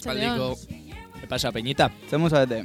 [0.00, 0.56] Espaldiko.
[1.20, 1.92] ¿Qué pasa, Peñita?
[2.08, 2.64] Zemu zabete?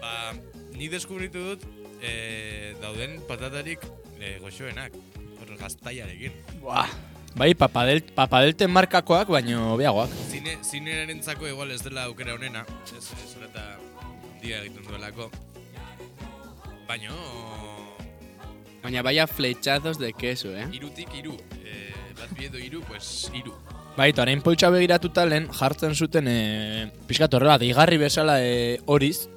[0.00, 0.32] Ba,
[0.72, 1.64] ni deskubritu dut
[2.00, 3.84] eh, dauden patatarik
[4.18, 4.96] eh, goxoenak.
[5.36, 6.32] Hor gaztaiarekin.
[6.62, 6.88] Buah.
[7.36, 10.12] Bai, papadel, papadelten markakoak, baino beagoak.
[10.30, 12.64] Zine, zinerentzako igual ez dela aukera honena.
[12.96, 13.66] Ez, ez eta
[14.40, 15.30] dia egiten duelako.
[16.88, 17.16] Baino,
[18.82, 20.66] Baina vaya flechazos de queso, eh?
[20.72, 21.36] irutik iru.
[21.62, 23.54] Eh, bat biedo iru, pues iru.
[23.96, 26.36] Bai, eta orain poltsa begiratuta lehen jartzen zuten e,
[27.08, 29.28] pixkat horrela, deigarri bezala e, horiz,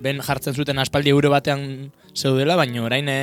[0.00, 3.18] ben jartzen zuten aspaldi euro batean zeudela, baina orain e,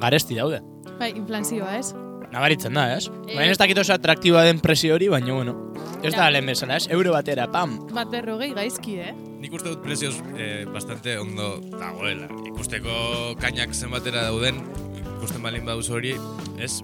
[0.00, 0.62] garesti daude.
[1.00, 1.92] Bai, inflazioa, ez?
[2.30, 3.10] Nabaritzen da, ez?
[3.26, 3.34] Eh.
[3.36, 5.56] Orain ez dakit oso atraktiboa den presio hori, baina bueno,
[6.00, 6.88] ez da lehen bezala, ez?
[6.96, 7.76] Euro batera, pam!
[7.92, 9.12] Bat berrogei gaizki, eh?
[9.40, 12.30] Nik uste dut prezioz eh, bastante ondo dagoela.
[12.54, 14.64] Ikusteko kainak zenbatera dauden,
[15.04, 16.16] ikusten balin baduzu hori,
[16.56, 16.78] ez?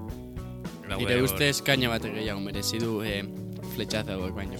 [0.94, 3.22] Nire ustez kaina bat gehiago merezi du eh,
[3.74, 4.58] fletxazoak baino.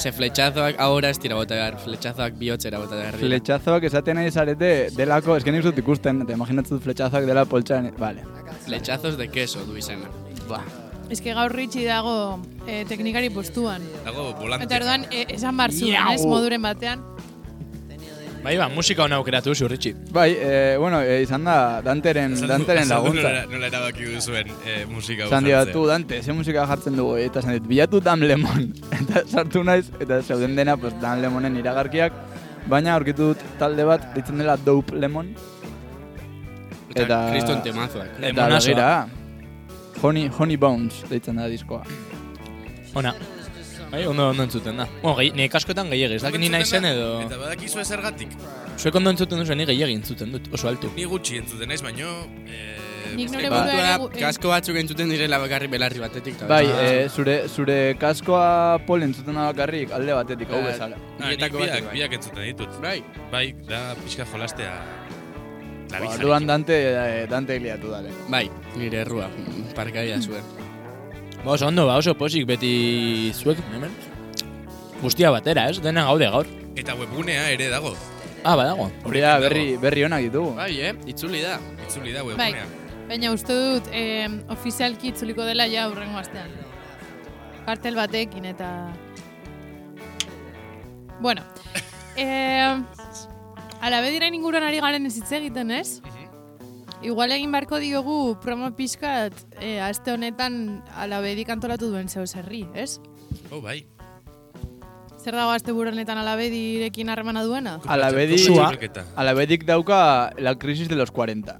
[0.00, 3.16] Ze fletxazoak ahora ez tira bota behar, fletxazoak bihotzera bota behar.
[3.16, 3.26] dira.
[3.28, 8.24] Fletxazoak esaten nahi zarete delako, eske nik dut ikusten, eta imaginatzen fletxazoak dela poltsan, vale.
[8.64, 10.08] Fletxazos de queso du izena.
[10.48, 10.62] Ba.
[11.10, 13.82] Ez que gaur ritxi dago eh, teknikari postuan.
[14.04, 14.64] Dago volante.
[14.66, 16.12] Eta orduan, eh, esan bar zuen, Miau.
[16.14, 16.24] ez?
[16.24, 17.02] Moduren batean.
[18.40, 19.90] Bai, ba, musika hona aukeratu zu, Ritxi.
[20.16, 23.28] Bai, e, bueno, e, izan da Danteren, Danteren laguntza.
[23.28, 25.64] Nola, nola erabaki duzuen eh, musika hau Esan jartzea.
[25.66, 28.70] diatu, Dante, ze musika jartzen dugu, eta esan dit, bilatu Dan Lemon.
[29.00, 32.16] eta sartu naiz, eta zeuden dena, pues, Dan Lemonen iragarkiak,
[32.66, 35.34] baina aurkitu dut talde bat, ditzen dela Dope Lemon.
[36.94, 38.16] Eta, Eta- kriston temazoak.
[38.24, 38.88] Eta begira,
[40.00, 41.82] Honey, Honey Bones, deitzen da diskoa.
[42.96, 43.12] Ona.
[43.90, 44.84] Bai, ondo, ondo entzuten da.
[45.02, 47.06] Bueno, gehi, nire kaskoetan gehiagi, ez dakit ni naizen edo...
[47.24, 48.36] Eta badakizu zergatik.
[48.78, 50.92] Zuek ondo entzuten duzu, ni gehiagi entzuten dut, oso altu.
[50.94, 52.12] Ni gutxi entzuten naiz, baino...
[52.46, 52.76] Eh,
[53.18, 56.36] Nik nore ba, eh, kasko batzuk entzuten direla bakarri belarri batetik.
[56.38, 60.70] eta Bai, beste- e, zure, zure kaskoa pol entzuten da bakarrik alde batetik, hau Bai.
[60.70, 60.96] bezala.
[61.18, 62.78] Nik biak, biak entzuten ditut.
[62.80, 63.00] Bai,
[63.32, 64.76] Bai, da pixka jolastea...
[65.90, 65.98] Ba.
[66.06, 68.12] Orduan Dante, e, Dante liatu dale.
[68.30, 68.44] bai,
[68.78, 69.26] nire errua,
[69.74, 70.59] parkaia zuen.
[71.44, 73.92] Ba, oso ondo, ba, oso posik beti zuek, hemen.
[75.00, 75.80] Guztia batera, ez?
[75.80, 76.48] Dena gaude gaur.
[76.76, 77.94] Eta webgunea ere dago.
[78.44, 78.90] Ah, badago.
[79.08, 80.52] Hori da, berri, berri onak ditugu.
[80.56, 81.56] Bai, eh, itzuli da.
[81.86, 82.66] Itzuli da Bai, webgunea.
[83.10, 86.52] baina uste dut eh, ofizialki itzuliko dela ja urrengo astean.
[87.66, 88.68] Kartel batekin eta...
[91.20, 91.42] Bueno,
[92.16, 92.76] eh,
[93.80, 96.00] alabediren inguruan ari garen ez hitz egiten, ez?
[97.00, 102.98] Igual egin beharko diogu promo pixkat eh, aste honetan alabedik antolatu duen zeu zerri, ez?
[103.48, 103.86] Oh, bai.
[105.20, 107.78] Zer dago aste honetan alabedirekin harremana duena?
[107.86, 108.36] Alabedi.
[109.16, 111.58] Alabedik dauka la crisis de los 40.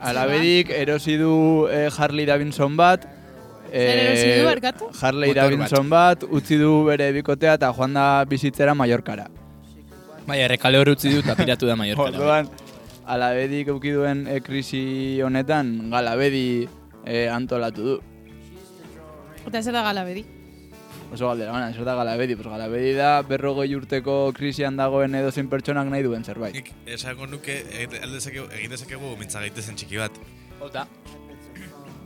[0.00, 3.04] Alabedik erosi du eh, Harley Davidson bat.
[3.70, 4.88] Erosi du, barkatu?
[5.00, 5.34] Harley.
[5.34, 9.28] Davidson bat, utzi du bere bikotea eta joan da bizitzera Mallorcara.
[10.26, 12.08] Bai, errekale hori utzi du eta piratu da Mallorca.
[12.08, 12.48] Orduan,
[13.10, 16.68] alabedik euki duen eh, krisi honetan, galabedi
[17.04, 17.96] eh, antolatu du.
[19.46, 20.24] Eta zer da galabedi?
[21.10, 22.36] Oso galdera, bana, zer da galabedi?
[22.38, 26.54] Pues galabedi da berrogei urteko krisian dagoen edozein pertsonak nahi duen zerbait.
[26.54, 30.20] Nik esango nuke egin dezakegu mintza gaitezen txiki bat.
[30.62, 30.86] Ota.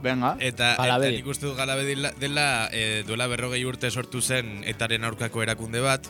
[0.05, 1.17] Venga, Eta, eta Galabedi.
[1.19, 5.81] nik uste dut galabedi la- dela e, duela berrogei urte sortu zen etaren aurkako erakunde
[5.81, 6.09] bat.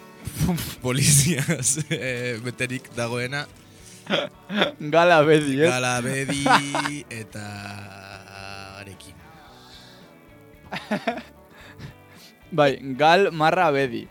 [0.83, 3.45] Poliziaz e, beterik dagoena.
[4.95, 5.71] galabedi, ez?
[5.71, 7.45] Galabedi eta
[8.81, 9.17] arekin.
[12.59, 14.05] Bai, gal marra bedi.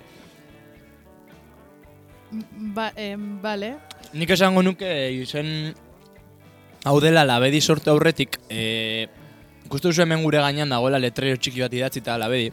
[2.73, 3.75] Ba, em, bale.
[4.17, 5.73] Nik esango nuke izen
[6.83, 9.07] hau dela labedi sortu aurretik, e,
[9.63, 12.51] ikustu duzu hemen gure gainean dagoela letrero txiki bat idatzi eta labedi.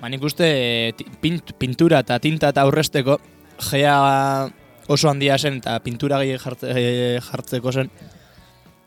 [0.00, 3.20] Ba, nik uste e, ti- pint, pintura eta tinta eta aurresteko
[3.70, 3.94] gea
[4.92, 7.90] oso handia zen eta pintura gehi jartze, e, jartzeko zen.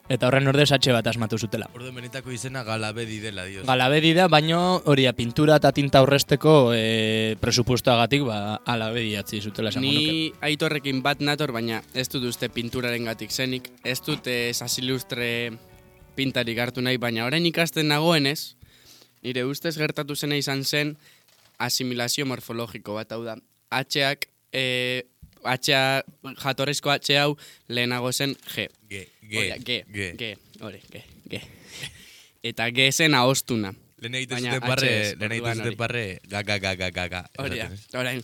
[0.06, 1.66] Eta horren ordez atxe bat asmatu zutela.
[1.74, 3.64] Ordu benetako izena galabedi dela, dios.
[3.66, 9.82] Galabedi da, baino hori pintura eta tinta aurresteko e, presupuestoagatik ba, alabedi atzi zutela nuke.
[9.82, 13.72] Ni aitorrekin bat nator, baina ez dut uste pinturaren gatik zenik.
[13.84, 15.58] Ez dut eh, sasilustre
[16.16, 18.56] pintarik hartu nahi, baina orain ikasten nagoenez,
[19.26, 20.96] nire ustez gertatu zena izan zen
[21.58, 23.40] asimilazio morfologiko bat, hau da.
[23.74, 25.04] H-ak, eh,
[25.46, 25.72] H
[26.42, 27.38] jatorrizko H hau
[27.70, 28.68] lehenago zen G.
[28.90, 31.42] Ge, Hori da, ge, G, G, hori, G, G.
[32.46, 33.74] Eta G zen ahostuna.
[34.02, 37.22] Lehen egiten zuten barre, ez, lehen egiten zuten barre, ga, ga, ga, ga, ga, ga.
[37.42, 38.22] Hori da, orain.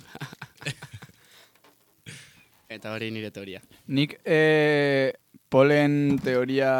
[2.71, 3.59] Eta hori nire teoria.
[3.91, 5.11] Nik e,
[5.51, 6.71] polen teoria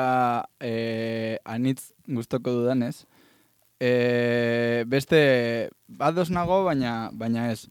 [0.64, 3.04] e, anitz gustoko dudanez,
[3.82, 5.22] e, beste
[6.00, 7.66] ados nago, baina, baina ez.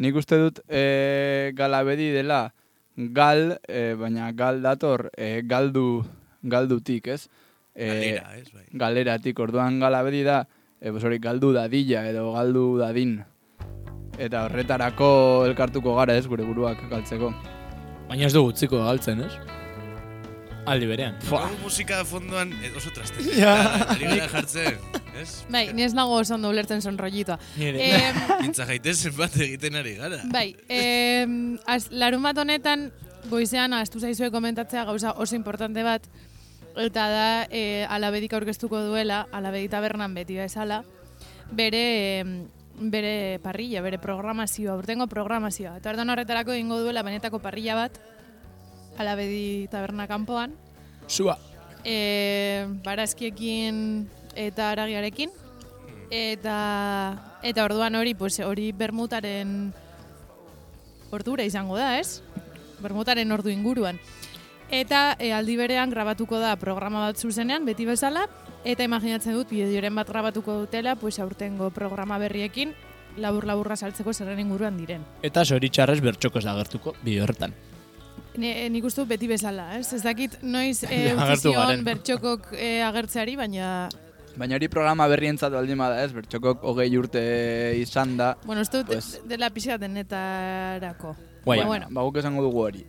[0.00, 2.54] Nik uste dut e, galabedi dela
[2.96, 6.06] gal, e, baina gal dator e, galdu,
[6.42, 7.28] galdutik, ez?
[7.74, 8.64] E, Galera, ez, bai.
[8.72, 10.46] galeratik, orduan galabedi da,
[10.80, 13.18] e, pues hori, galdu dadila edo galdu dadin.
[14.20, 15.10] Eta horretarako
[15.48, 17.32] elkartuko gara ez, gure buruak galtzeko.
[18.08, 19.59] Baina ez dugu utziko galtzen, ez?
[20.68, 21.16] Aldi berean.
[21.32, 23.22] Hau musika fondoan eh, oso traste.
[23.40, 23.54] Ja.
[23.94, 24.76] Ari gara jartzen,
[25.20, 25.28] ez?
[25.50, 27.38] Bai, ni ez nago oso ondo ulertzen son rollitoa.
[27.56, 27.86] Nire.
[27.96, 30.20] Em, Gintza jaitezen bat egiten ari gara.
[30.32, 32.90] bai, em, az, larun bat honetan,
[33.30, 36.06] goizean, astu zaizue komentatzea gauza oso importante bat,
[36.76, 40.82] eta da, e, alabedik aurkeztuko duela, alabedi tabernan beti bezala,
[41.50, 41.84] bere,
[42.20, 42.36] em,
[42.80, 45.78] bere parrilla, bere programazioa, urtengo programazioa.
[45.80, 47.98] Eta orduan horretarako egingo duela benetako parrilla bat,
[49.00, 50.54] alabedi taberna kanpoan,
[51.06, 51.38] Sua.
[51.84, 55.32] e, barazkiekin eta aragiarekin.
[56.10, 56.58] Eta,
[57.46, 59.72] eta orduan hori, pues, hori bermutaren
[61.14, 62.22] ordura izango da, ez?
[62.82, 64.00] Bermutaren ordu inguruan.
[64.70, 68.26] Eta e, aldi berean grabatuko da programa bat zuzenean, beti bezala,
[68.64, 72.74] eta imaginatzen dut, bideoren bat grabatuko dutela, pues, aurtengo programa berriekin,
[73.18, 75.02] labur-laburra saltzeko zerren inguruan diren.
[75.26, 77.54] Eta zoritxarrez bertxoko ez da agertuko bideo horretan.
[78.38, 79.92] Ne, nik uste beti bezala, ez?
[79.92, 81.84] Ez dakit noiz e, Ja, utzi agertu zion garen.
[81.84, 83.88] bertxokok e, agertzeari, baina
[84.38, 87.20] Baina hori programa berrientzat baldin bada ez, bertxokok hogei urte
[87.80, 88.36] izan da.
[88.46, 91.16] Bueno, uste dut Pues- dela pixka denetarako.
[91.44, 91.58] Guai.
[91.58, 92.84] Baina, bueno, Ba, guk esango dugu hori.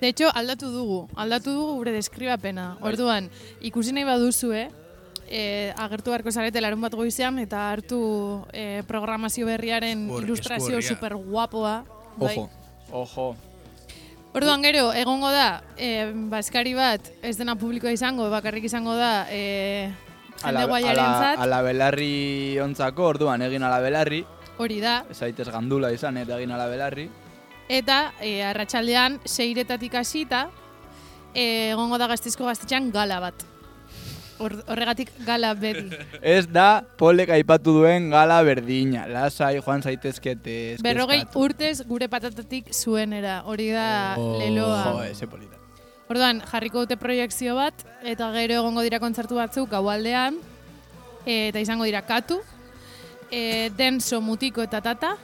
[0.00, 1.08] de hecho, aldatu dugu.
[1.14, 2.78] Aldatu dugu gure deskribapena.
[2.80, 3.28] Orduan,
[3.60, 4.70] ikusi nahi baduzue,
[5.28, 11.14] eh, agertu beharko zarete larun bat goizean, eta hartu eh, programazio berriaren hor- ilustrazio super
[11.14, 11.84] guapoa.
[12.18, 12.48] Ojo,
[12.90, 13.36] ojo.
[14.34, 19.92] Orduan gero, egongo da, eh, baskari bat, ez dena publikoa izango, bakarrik izango da, eh,
[20.42, 24.24] jende Ala, guaiaren zat, ala belarri ontzako, orduan egin ala belarri.
[24.58, 27.08] hori da, Ez zaitez gandula izan eta egin ala belarri.
[27.68, 30.48] Eta e, arratsaldean seiretatik hasita
[31.32, 33.53] e, egongo da gaztizko gaztetxean gala bat.
[34.38, 35.90] Hor- horregatik gala beti.
[36.20, 39.06] Ez da polek aipatu duen gala berdina.
[39.06, 40.76] Lasai, joan zaitezkete.
[40.82, 43.42] Berrogei urtez gure patatatik zuenera.
[43.46, 44.38] Hori da Oh.
[44.40, 44.82] leloa.
[44.92, 45.54] Jo, eze polita.
[46.10, 47.74] Orduan, jarriko dute proiekzio bat,
[48.04, 50.36] eta gero egongo dira kontzertu batzuk gaualdean,
[51.24, 52.40] eta izango dira katu,
[53.30, 55.14] e, denso mutiko eta tata,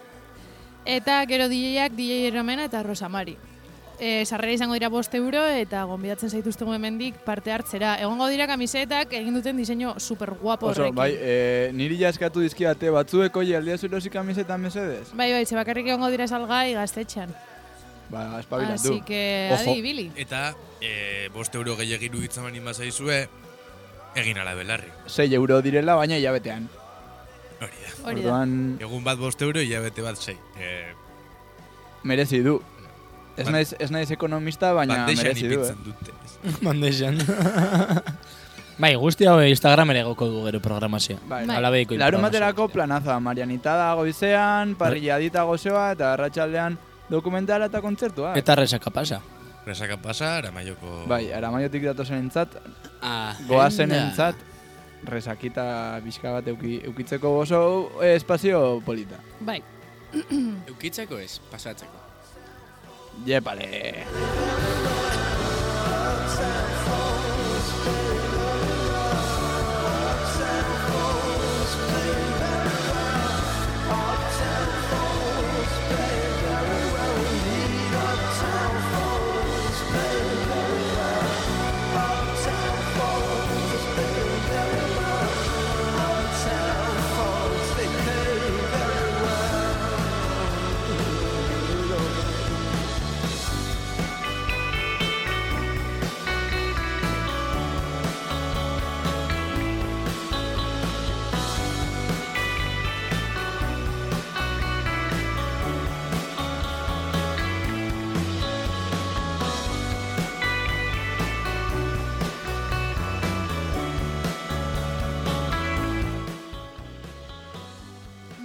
[0.87, 3.37] eta gero DJak DJ Romena eta Rosamari.
[4.01, 7.99] E, sarrera izango dira bost euro eta gonbidatzen zaituztegu hemendik parte hartzera.
[8.01, 10.97] Egongo dira kamisetak egin duten diseinu super guapo Oso, horrekin.
[10.97, 15.11] bai, e, niri jaskatu dizkiate batzueko aldia zurosi kamiseta mesedez.
[15.13, 17.35] bai, bai, ze bakarrik egongo dira salgai gaztetxean.
[18.09, 18.75] Ba, espabilatu.
[18.75, 19.71] Así que, Ojo.
[19.71, 20.11] adi, ibili.
[20.17, 23.29] Eta, e, bost euro gehiagiru iruditzen bani bazaizue,
[24.17, 24.89] egin ala belarri.
[25.07, 26.69] 6 euro direla, baina hilabetean.
[27.61, 27.93] Hori da.
[28.09, 28.29] Hori da.
[28.33, 30.35] Orduan, Egun bat bost euro, hilabete bat sei.
[30.59, 30.89] E,
[32.03, 32.63] merezi du.
[33.37, 35.75] Ez Ban- naiz, ez naiz ekonomista, baina bandexan merezi du, eh?
[35.85, 36.13] dute.
[36.67, 37.19] Mandexan.
[38.83, 41.21] bai, guzti hau Instagramera egoko du gero programazioa.
[41.29, 41.85] Bai, Bai.
[42.01, 46.79] Larun baterako planaza, Marianita da goizean, parrilladita gozoa, eta arratsaldean
[47.11, 48.35] dokumentala eta kontzertua.
[48.39, 49.21] Eta resaka pasa.
[49.67, 51.05] Resaka pasa, aramaioko...
[51.09, 52.57] Bai, aramaiotik datozen entzat,
[53.03, 54.37] Ah, goazen entzat,
[55.09, 55.65] resakita
[56.05, 57.61] bizka bat euki, eukitzeko oso
[58.03, 59.17] eh, espazio polita.
[59.41, 59.61] Bai.
[60.69, 62.00] Eukitzeko ez, pasatzeko.
[63.27, 64.07] Yépale.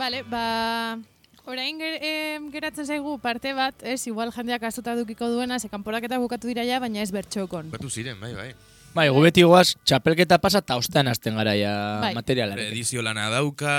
[0.05, 0.99] Bale, ba...
[1.49, 6.19] Orain ger, em, geratzen zaigu parte bat, ez, igual jendeak astuta dukiko duena, ze kanporaketa
[6.21, 7.71] bukatu dira ja, baina ez bertxokon.
[7.73, 8.51] Batu ziren, bai, bai.
[8.93, 12.13] Bai, gu beti goaz, txapelketa pasa eta ostean hasten gara ja Bai.
[12.19, 12.69] materialarekin.
[12.75, 13.73] Edizio lana dauka...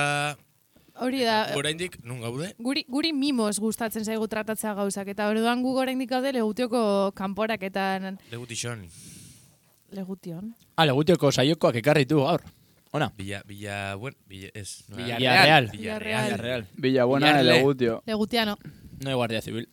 [0.99, 2.51] Hori da, Oraindik, nun gaude?
[2.59, 8.83] guri, guri mimos gustatzen zaigu tratatzea gauzak, eta orduan gu oraindik gaude legutioko kanporaketan Legutixon.
[9.93, 10.55] legution.
[10.75, 12.43] Ale, gutioko saiokoak ekarri du gaur.
[12.97, 13.13] Ona.
[13.17, 14.85] Villa, Villa, bueno, Villa, ez.
[14.89, 15.71] no, Villarreal.
[15.71, 15.71] Villarreal.
[15.71, 16.25] Villarreal.
[16.25, 16.67] Villarreal.
[16.77, 17.51] Villabuena Villarle.
[17.53, 18.03] elegutio.
[18.07, 18.57] Legutiano.
[19.03, 19.69] No hay guardia civil.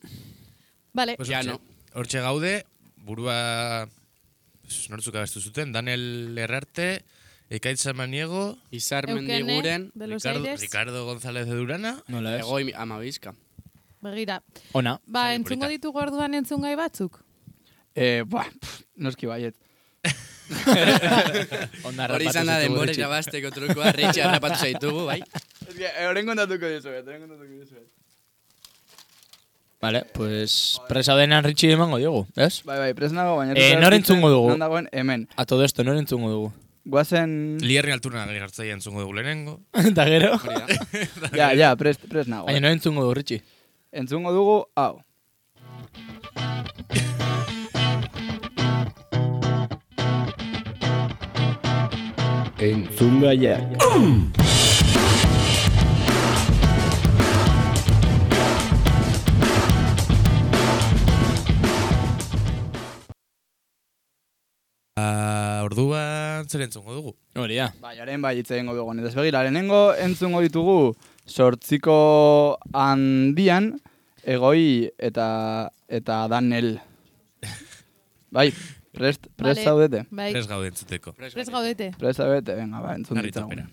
[0.92, 1.16] Vale.
[1.16, 1.60] Pues hortxe- no.
[1.94, 2.66] Hortxe gaude,
[2.96, 3.88] burua...
[4.68, 7.04] ez, Nortzuk abestu zuten, Daniel Herrarte,
[7.50, 10.60] Ekaitza Maniego, Izar Eukene, mendiguren, de los Ricardo, Aires.
[10.60, 12.40] Ricardo González de Durana, Nola ez?
[12.42, 13.34] egoi amabizka.
[14.02, 14.42] Begira.
[14.72, 14.98] Ona.
[15.06, 15.72] Ba, entzungo polita.
[15.78, 17.22] ditugu orduan entzungai batzuk?
[17.94, 19.54] Eh, buah, pff, noski baiet.
[21.88, 25.20] Onda Hori izan da denbora irabazteko trukoa, Ritxi harrapatu zaitugu, bai?
[25.68, 27.86] Ez que, eh, orain kontatuko dizuet, orain kontatuko dizuet.
[29.84, 32.62] Vale, pues presa denean ritxi emango diogu, ez?
[32.64, 33.52] Bai, bai, presnago, baina...
[33.52, 34.52] Eh, ez nor dakit entzungo dugu?
[34.54, 35.26] Non dagoen, hemen.
[35.36, 36.52] A todo esto, nore entzungo dugu.
[36.88, 37.34] Guazen...
[37.60, 39.58] Lierri alturna gari gartzaia entzungo dugu lehenengo.
[39.90, 40.38] Eta gero?
[41.36, 42.48] Ja, ja, prest, prest nago.
[42.48, 42.64] Baina eh.
[42.64, 43.42] nore entzungo dugu, ritxi.
[43.92, 45.02] Entzungo dugu, hau.
[52.64, 53.58] Entzungaia.
[64.96, 67.12] Ah, orduan zer entzungo dugu?
[67.36, 67.68] Hori da.
[67.82, 68.96] Bai, haren bai hitz egingo dugu.
[68.96, 70.78] Eta ez begira, lehenengo entzungo ditugu
[71.28, 71.98] sortziko
[72.72, 73.74] handian
[74.24, 75.28] egoi eta
[76.00, 76.78] eta danel.
[78.34, 78.48] Bai,
[78.94, 79.64] prest, prest Vale.
[79.64, 80.04] zaudete.
[80.10, 81.12] Bai, Prez gaude entzuteko.
[81.12, 81.90] prez gaudete.
[81.98, 83.50] Prest zaudete, venga, ba, entzun ditzagun.
[83.50, 83.66] topera.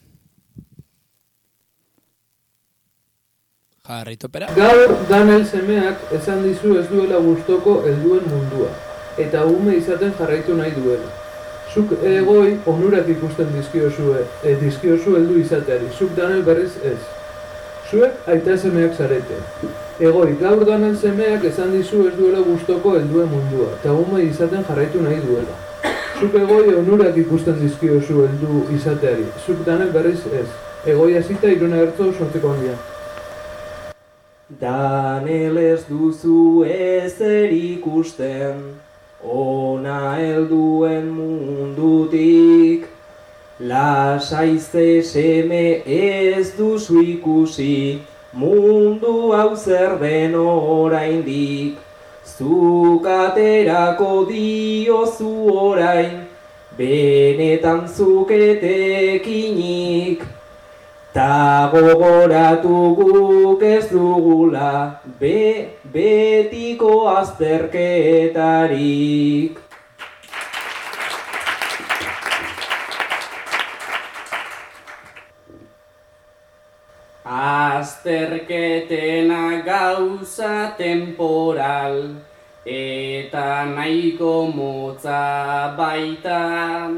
[3.88, 4.48] Jarri topera.
[4.56, 8.70] Gaur Daniel semeak esan dizu ez duela gustoko helduen mundua,
[9.18, 11.10] eta ume izaten jarraitu nahi duela.
[11.74, 17.00] Zuk egoi onurak ikusten dizkiozue, e, dizkiozu heldu izateari, zuk Daniel berriz ez.
[17.92, 19.38] Zuek aita semeak zarete.
[20.00, 25.02] Egoi, gaur Daniel semeak esan dizu ez duela gustoko helduen mundua, eta ume izaten jarraitu
[25.04, 25.58] nahi duela.
[26.22, 30.48] Zuk egoi onurak ikusten dizkiozu heldu izateari, zuk Daniel berriz ez.
[30.94, 32.78] Egoi hasita iruna gertzo sortzeko handia.
[34.64, 38.64] Danel ez duzu ezer ikusten,
[39.36, 42.88] ona helduen mundutik.
[43.62, 48.02] Lasaize seme ez duzu ikusi,
[48.34, 51.78] mundu hau zer den oraindik.
[52.26, 56.26] Zuk aterako diozu orain,
[56.76, 60.26] benetan zuketekinik.
[61.14, 69.71] Ta gogoratu guk ez dugula be, betiko azterketarik.
[77.82, 82.14] Azterketena gauza temporal
[82.64, 86.94] eta nahiko motza baita.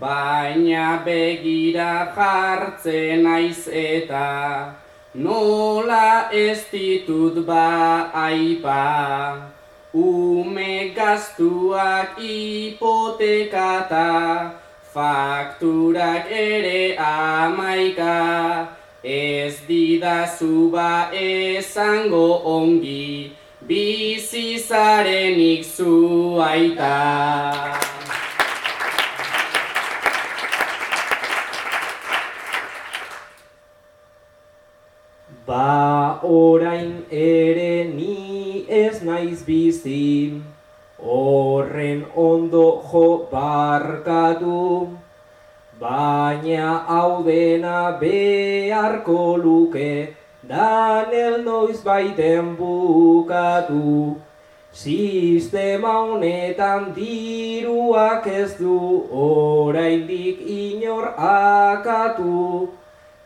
[0.00, 4.28] Baina begira jartzen naiz eta
[5.14, 9.52] nola ez ditut ba aipa.
[9.92, 14.08] Ume gaztuak hipotekata,
[14.94, 18.16] fakturak ere amaika.
[19.04, 23.32] Ez didazu ba esango ongi,
[23.66, 27.74] bizi zarenik zu aita.
[35.44, 40.40] Ba orain ere ni ez naiz bizi,
[41.02, 45.01] horren ondo jo barkatu,
[45.82, 50.14] baina hau dena beharko luke,
[50.48, 54.20] Daniel noiz baiten bukatu.
[54.72, 58.78] Sistema honetan diruak ez du
[59.24, 62.70] oraindik inor akatu.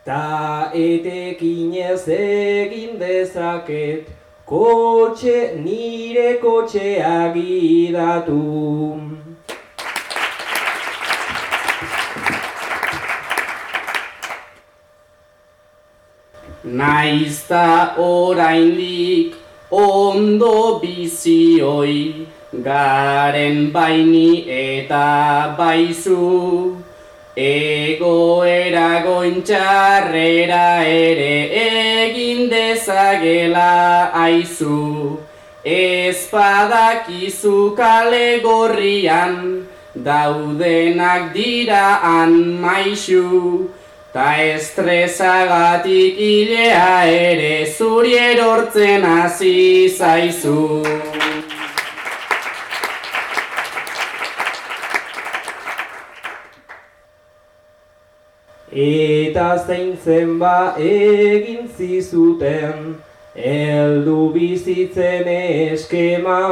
[0.06, 4.10] Ta etekinez egin dezaket,
[4.46, 9.25] kotxe nire kotxea gidatu.
[16.76, 19.34] Naizta oraindik
[19.70, 22.26] ondo bizioi,
[22.66, 26.76] garen baini eta baizu.
[27.36, 35.16] Egoera gointxarrera ere egin dezagela aizu.
[35.64, 39.34] Ezpadakizu kale gorrian,
[39.94, 43.26] daudenak dira han maixu.
[44.16, 50.62] Ta estresagatik hilea ere zuri erortzen hasi zaizu.
[58.86, 62.96] Eta zeintzen ba egin zizuten,
[63.36, 66.42] eldu bizitzen eskema,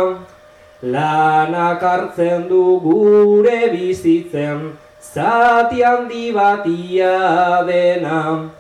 [0.83, 4.75] lanak hartzen du gure bizitzen,
[5.13, 8.51] zati handi batia dena.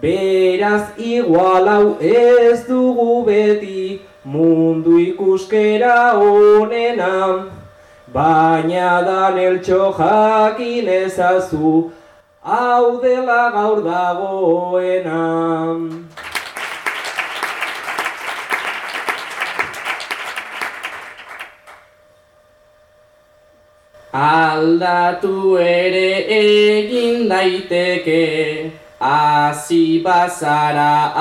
[0.00, 7.46] Beraz igual hau ez dugu beti, mundu ikuskera honena.
[8.12, 11.90] Baina daneltxo jakin ezazu,
[12.42, 15.22] hau dela gaur dagoena.
[24.16, 31.12] Aldatu ere egin daiteke, hasi bazara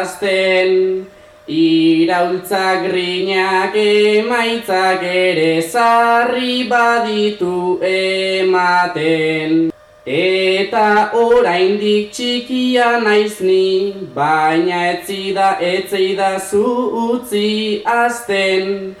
[0.00, 1.04] azten,
[1.46, 9.70] iraultzak grinak emaitzak ere zarri baditu ematen.
[10.06, 16.64] Eta oraindik txikia naiz ni, baina etzida etzida zu
[17.10, 18.96] utzi azten.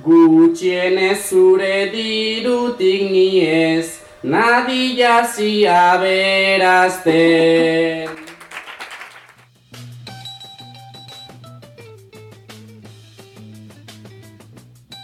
[0.00, 8.08] Gutxienez zure dirutik ni ez, nadia zia berazten.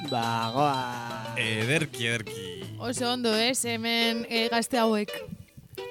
[0.08, 1.34] Ba, goa.
[1.36, 2.46] Ederki, ederki.
[2.80, 5.12] Oso ondo, ez, hemen eh, gazte hauek.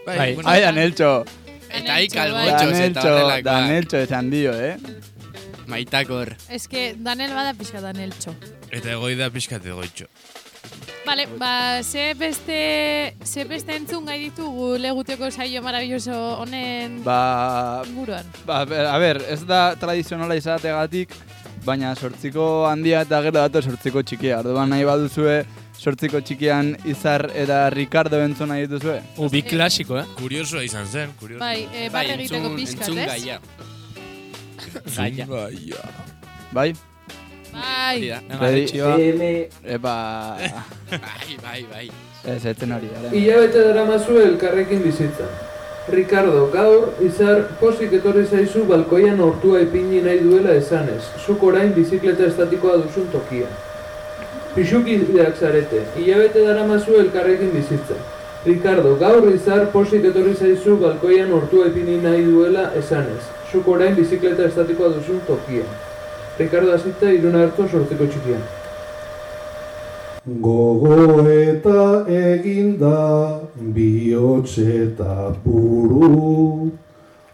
[0.08, 1.12] Bai, bueno, Ai, Daneltxo.
[1.70, 2.50] Eta ikal bai.
[2.50, 3.46] botxos eta horrelakoak.
[3.46, 4.74] Daneltxo esan dio, eh?
[5.68, 6.36] Maitakor.
[6.50, 8.34] Ez que Danel bada pixka Daneltxo.
[8.72, 10.08] Eta egoi da pixkat egoitxo.
[11.08, 18.26] Vale, ba, ze beste, ze beste entzun gai ditugu leguteko saio maravilloso honen Ba, inguruan.
[18.46, 21.14] ba, a ber, ez da tradizionala izategatik,
[21.64, 24.42] baina sortziko handia eta gero dato sortziko txikia.
[24.44, 25.46] Orduan nahi baduzue,
[25.80, 29.00] sortziko txikian Izar eta Ricardo entzun nahi dituzue.
[29.18, 30.06] U, bi klasiko, eh?
[30.20, 31.40] Kuriosoa izan zen, kurioso.
[31.40, 33.77] Bai, e, Bai, bat egiteko entzun, pixkat, entzun ez?
[34.96, 35.26] Gaia.
[35.26, 35.82] Gaia.
[36.54, 36.74] Bai?
[37.54, 38.12] Bai,
[39.66, 39.94] epa,
[40.92, 41.90] Bai, bai, bai.
[42.36, 42.90] ez etzen hori.
[43.00, 43.10] ara.
[43.10, 45.28] Hilabete daramazu elkarrekin bizitza.
[45.90, 51.02] Ricardo, gaur, izar, posik etorri zaizu balkoian hortua ipini nahi duela esanez.
[51.26, 53.48] Zuk orain bizikleta estatikoa duzun tokia.
[54.56, 57.96] Pixukideak zarete, hilabete daramazu elkarrekin bizitza.
[58.48, 63.24] Ricardo, gaur izar posik etorri zaizu balkoian hortua ipini nahi duela esanez.
[63.52, 65.66] Zuk orain bizikleta estatikoa duzun tokia.
[66.40, 68.46] Ricardo azita iruna hartu sortzeko txikian.
[70.46, 73.40] Gogo eta eginda
[73.76, 76.72] bihotz eta buru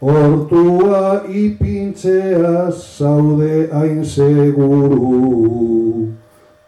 [0.04, 6.10] Hortua ipintzea zaude hain seguru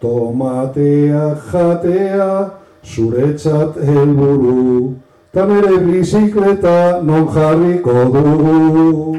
[0.01, 4.95] Tomatea jatea zuretzat helburu
[5.35, 9.17] Ta nere bizikleta non jarriko dugu.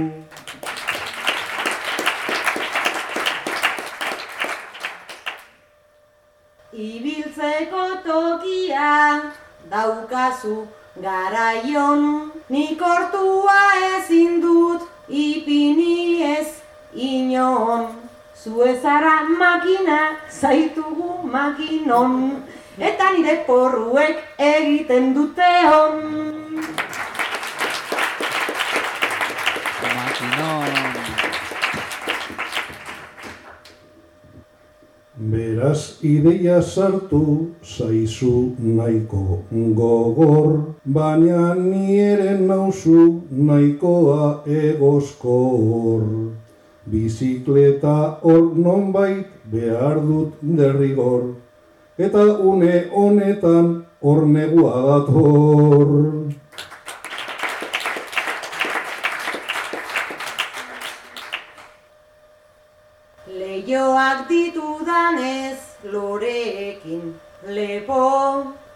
[6.72, 8.94] Ibiltzeko tokia
[9.70, 10.57] daukazu
[11.02, 13.61] garaion Nik hortua
[13.92, 16.48] ezin dut ipini ez
[16.94, 17.92] inon.
[18.40, 22.42] Zu ezara makina zaitugu makinon
[22.77, 26.03] Eta nire porruek egiten dute on
[29.97, 30.75] Makinon.
[35.17, 37.23] Beraz ideia sartu
[37.65, 39.41] zaizu nahiko
[39.81, 46.05] gogor, baina ni ere nauzu nahikoa egozkor.
[46.85, 51.33] Bizikleta hor nonbait behar dut derrigor,
[51.99, 55.89] eta une honetan hor negua dator.
[63.27, 65.59] Leioak ditudanez
[65.93, 67.15] loreekin
[67.49, 68.03] lepo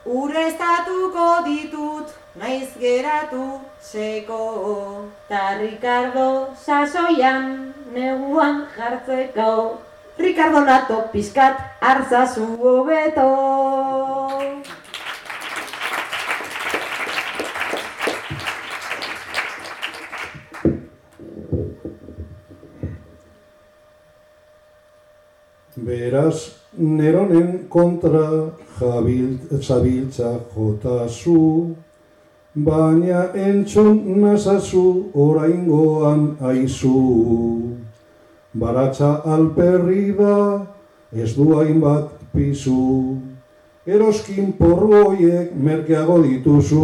[0.07, 2.09] ureztatuko ditut
[2.41, 4.41] naiz geratu seko
[5.29, 9.89] Ta Ricardo sasoian neguan jartzeko
[10.21, 13.29] Ricardo nato pizkat arzazu hobeto
[25.77, 31.75] Beraz, neronen kontra jabil, zabiltza jotazu,
[32.55, 37.80] baina entzun nazazu oraingoan aizu.
[38.53, 40.67] Baratza alperri da,
[41.15, 43.21] ez du hainbat pizu,
[43.87, 46.81] eroskin porru hoiek merkeago dituzu.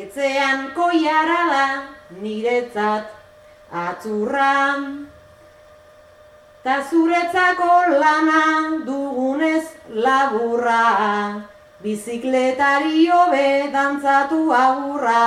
[0.00, 1.64] Etzean koiara da
[2.18, 3.14] niretzat
[3.70, 4.50] atzurra
[6.64, 7.70] Ta zuretzako
[8.02, 8.42] lana
[8.84, 15.24] dugunez laburra bizikletari hobe dantzatu agurra,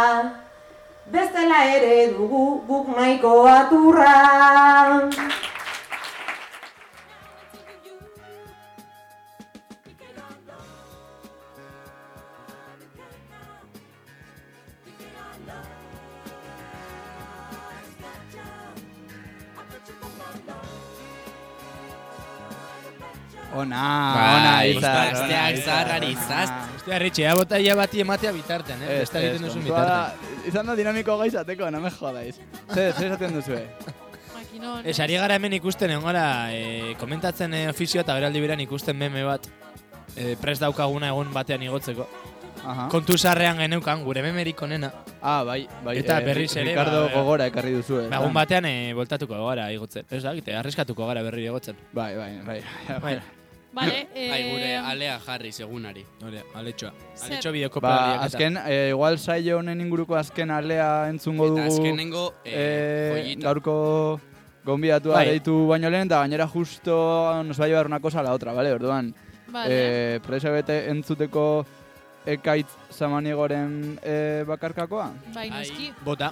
[1.11, 4.13] bestela ere dugu guk nahiko aturra.
[23.63, 25.09] Ona, Bai, ona, izar.
[25.13, 26.53] gazteak zaharrari zast.
[26.75, 28.99] Hostia, Ritxi, botaia bati ematea bitartean, eh?
[29.03, 30.31] Beste egiten duzun bitartean.
[30.49, 32.35] Izan da dinamiko gaizateko, no me jodaiz.
[32.73, 33.61] Zer, zer esaten duzue?
[34.33, 34.83] Makinon.
[34.89, 38.99] Ez, ari gara hemen ikusten, egon gara, e, komentatzen e, ofizioa eta geraldi beran ikusten
[38.99, 39.47] meme bat,
[40.17, 42.09] e, prest daukaguna egun batean igotzeko.
[42.63, 42.87] Aha.
[42.91, 44.91] Kontu sarrean geneukan, gure memerik onena.
[45.19, 45.97] Ah, bai, bai.
[45.99, 48.07] Eta eh, berriz ere, Ricardo ba, gogora ekarri duzu, eh.
[48.11, 50.07] Ba, egun batean e, voltatuko gara igotzen.
[50.09, 51.79] Ez da, gite, arriskatuko gara berri igotzen.
[51.91, 52.59] Bai, bai, bai.
[53.03, 53.17] Bai,
[53.73, 56.05] Vale, eh, Bai, gure alea jarri segunari.
[56.23, 56.91] hori, aletxoa.
[57.25, 61.73] Aletxo bideko Ba, azken, eh, igual saio honen inguruko azken alea entzungo Eta dugu.
[61.73, 63.47] azkenengo, eh, eh, joyita.
[63.47, 64.19] gaurko
[64.63, 65.27] gonbidatua Bai.
[65.29, 68.53] deitu baino lehen, eta gainera justo nos va a llevar una cosa a la otra,
[68.53, 68.71] ¿vale?
[68.71, 69.13] Orduan,
[69.47, 70.15] vale.
[70.15, 71.65] eh, presa bete entzuteko
[72.25, 75.91] ekaitz zamaniegoren eh, bakarkakoa, bai, noski.
[76.05, 76.31] Bota.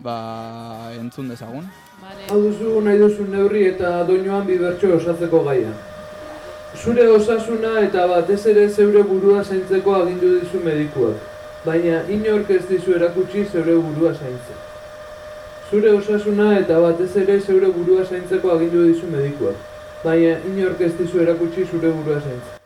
[0.00, 1.64] ba, entzun dezagun.
[2.00, 2.22] Vale.
[2.30, 5.72] Hau duzu nahi duzun neurri eta doinoan bi bertso osatzeko gaia.
[6.76, 11.16] Zure osasuna eta batez ere zeure burua zaintzeko agindu dizu medikuak,
[11.64, 14.58] baina inork ez dizu erakutsi zeure burua zaintzen.
[15.70, 19.56] Zure osasuna eta batez ere zeure burua zaintzeko agindu dizu medikuak,
[20.04, 22.60] baina inork ez dizu erakutsi zure burua zaintzen.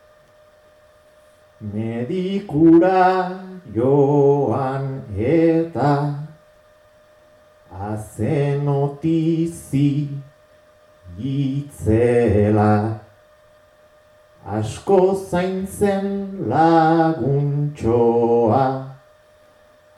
[1.72, 3.38] Medikura
[3.74, 5.92] joan eta
[7.92, 9.88] azenotizi
[11.18, 13.01] itzela
[14.46, 17.82] asko zaintzen laguntxoa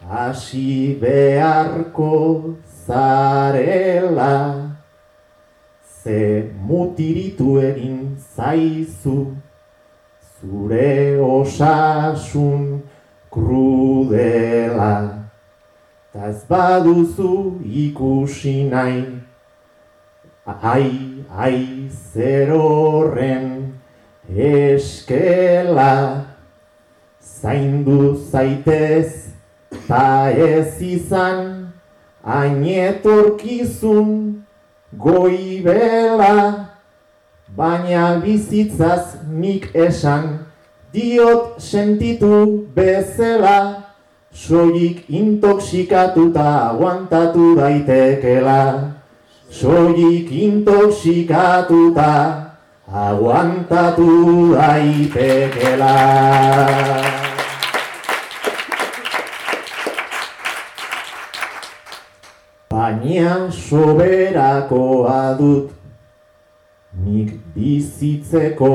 [0.09, 2.55] hasi beharko
[2.87, 4.61] zarela.
[6.03, 9.33] Ze mutiritu egin zaizu
[10.37, 12.83] zure osasun
[13.33, 15.25] krudela.
[16.13, 19.21] Ta baduzu ikusi nahi
[20.47, 23.73] Ai, ai, zer horren
[24.29, 26.25] eskela
[27.21, 29.35] Zaindu zaitez
[29.89, 31.73] ta ez izan
[32.25, 34.45] Ainetorkizun
[34.97, 36.69] goibela
[37.57, 40.47] Baina bizitzaz nik esan
[40.93, 43.85] Diot sentitu bezala
[44.33, 48.95] Soilik intoxikatuta aguantatu daitekela
[49.51, 52.54] Soilik intoxikatuta
[52.93, 55.97] aguantatu daitekela
[62.69, 65.71] Baina soberakoa dut
[67.01, 68.75] nik bizitzeko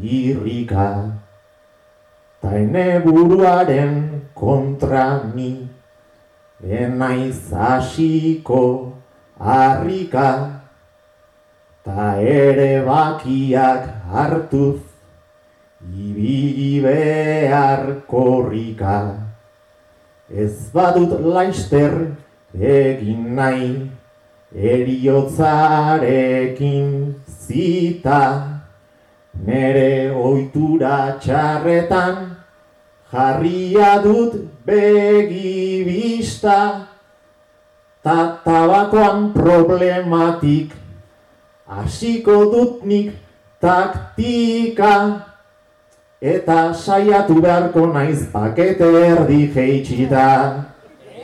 [0.00, 1.12] irrika.
[2.40, 5.68] Ta ene buruaren kontra ni
[6.62, 8.92] enaiz hasiko
[9.38, 10.53] harrika
[11.84, 14.80] Ta ere bakiak hartuz
[15.84, 19.20] ibili behar korrika.
[20.32, 22.16] Ez badut laister
[22.56, 23.92] egin nahi
[24.56, 28.64] eriotzarekin zita.
[29.44, 32.40] Nere ohitura txarretan
[33.12, 36.88] jarria dut begi bista.
[38.00, 40.83] Ta tabakoan problematik
[41.66, 43.12] hasiko dut nik
[43.60, 45.20] taktika
[46.24, 50.28] Eta saiatu beharko naiz pakete erdi jeitsita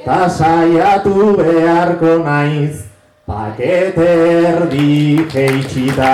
[0.05, 2.85] Ta saiatu beharko naiz
[3.27, 4.09] pakete
[4.45, 6.13] erdi jeitsita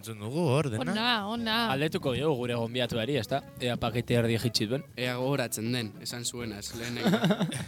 [0.00, 0.92] entzun dugu hor, dena.
[0.92, 1.56] Ona, ona.
[1.74, 3.42] Aldetuko diogu gure gonbiatuari, ezta?
[3.60, 4.84] Ea pakete erdi jitsi duen.
[4.96, 7.20] Ea gogoratzen den, esan zuenaz, lehenengo.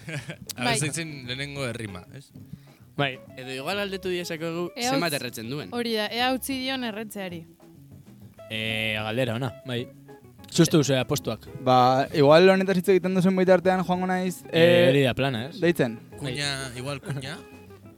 [0.57, 0.77] A Bai.
[1.29, 2.31] lehenengo errima, ez?
[2.97, 3.15] Bai.
[3.37, 5.73] Edo igual aldetu diezakegu Ea zenbat erretzen duen.
[5.77, 7.43] Hori da, ea utzi dion erretzeari.
[8.49, 8.61] E,
[8.99, 9.85] galdera, ona, bai.
[10.53, 11.47] Sustu duzu apostuak.
[11.65, 14.43] Ba, igual honetaz hitz egiten duzen bitartean joango naiz...
[14.53, 15.57] E, hori da plana, ez?
[15.61, 15.97] Deitzen?
[16.21, 17.39] Kuña, igual kuña.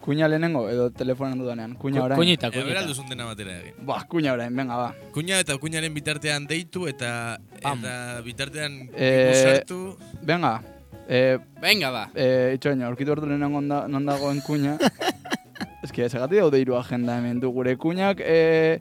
[0.05, 1.77] Kuña lehenengo edo telefonan dudanean.
[1.81, 2.19] Kuña Ku- orain.
[2.21, 3.73] kuñita, Ea, bera duzun dena batera egin.
[3.89, 4.95] Ba, kuña orain, venga, ba.
[5.17, 7.79] Kuña eta kuñaren bitartean deitu eta Pam.
[7.81, 9.97] eta bitartean Eh, sartu.
[10.21, 10.61] Venga.
[11.09, 12.11] Eh, Venga, ba.
[12.15, 14.77] eh, itxoina, aurkitu hartu lehenengo onda- non dagoen kuña.
[15.85, 17.49] Ez que, segati daude hiru agenda hemen du.
[17.51, 18.81] Gure kuñak eh,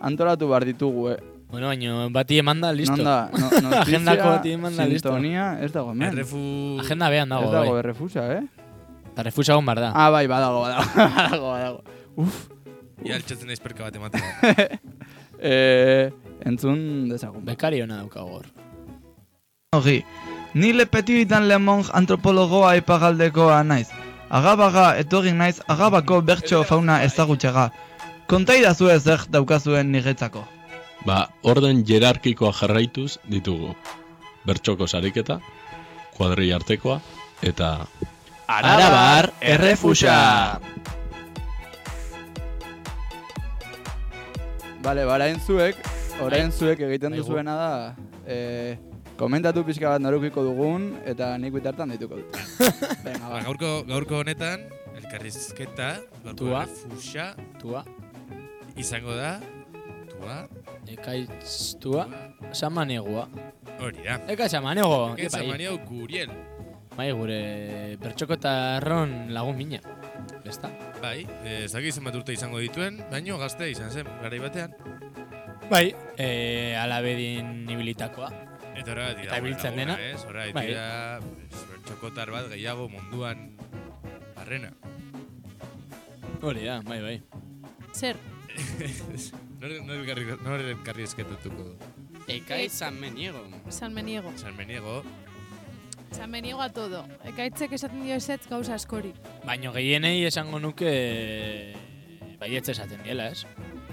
[0.00, 1.16] antolatu behar ditugu, eh.
[1.50, 2.96] Bueno, baino, bati emanda, listo.
[2.96, 5.08] Non da, no, notizia, Agendako bati emanda, listo.
[5.08, 6.12] sintonia, ez dago hemen.
[6.12, 6.76] Errefu...
[6.80, 8.42] Agenda behan dago, ez dago errefusa, eh?
[9.18, 9.88] Eta refusa egon bar da.
[9.98, 11.80] Ah, bai, badago, badago, badago, badago.
[12.22, 12.36] Uf,
[13.02, 14.22] Ia altxatzen naiz perka bat ematen.
[15.42, 16.12] eh,
[16.46, 17.42] entzun dezagun.
[17.42, 18.44] Bekari hona daukago hor.
[19.74, 19.96] Hori,
[20.54, 23.88] ni le petit dan le monj antropologoa ipagaldekoa naiz.
[24.30, 27.72] Agabaga etorri naiz agabako bertso fauna ezagutxega.
[28.30, 30.44] Kontaidazu zer daukazuen niretzako.
[31.06, 33.74] Ba, orden jerarkikoa jarraituz ditugu.
[34.46, 35.40] Bertxoko sariketa,
[36.14, 37.00] kuadri artekoa,
[37.42, 37.80] eta...
[38.48, 40.56] Arabar errefusa!
[44.80, 45.76] Bale, ba, orain zuek,
[46.24, 46.56] orain Bai.
[46.56, 47.72] zuek egiten duzuena da,
[48.24, 48.78] eh,
[49.20, 52.38] komentatu pixka bat norukiko dugun, eta nik bitartan dituko dut.
[53.04, 54.64] Venga, Ba, gaurko, gaurko honetan,
[54.96, 55.90] elkarrizketa,
[56.24, 56.64] gaurko Tua.
[56.64, 57.26] errefusa,
[57.60, 57.84] Tua,
[58.80, 59.34] izango da,
[60.14, 60.38] tua,
[60.88, 62.06] ekaitz, tua,
[62.56, 63.28] samanegua.
[63.78, 64.16] hori da.
[64.26, 65.44] Eka samanego, epai.
[65.44, 66.32] amaniau guriel.
[66.98, 69.78] Bai, gure bertxoko eta erron lagun mina.
[70.42, 70.66] Besta?
[70.98, 74.74] Bai, eh, ez dakit zenbat urte izango dituen, baino gazte izan zen, garai batean.
[75.70, 78.32] Bai, e, alabedin ibilitakoa.
[78.74, 79.94] Eta horregatik Eta ibiltzen dena.
[80.08, 80.66] Ez, horregatik Bai.
[80.74, 81.20] da,
[81.70, 83.46] bertxokotar bat gehiago munduan
[84.34, 84.72] barrena.
[86.42, 87.16] Hori da, bai, bai.
[87.94, 88.18] Zer,
[89.60, 91.78] Nor elkarri, nor elkarri esketatuko du.
[92.28, 93.46] Ekaitz San Meniego.
[93.70, 94.32] San Meniego.
[94.36, 95.02] San Meniego,
[96.12, 97.04] San Meniego a todo.
[97.24, 99.12] Ekaitzek esaten dio ezetz gauza askori.
[99.46, 100.92] Baino gehienei esango nuke
[102.38, 103.44] baietz esaten diela, ez?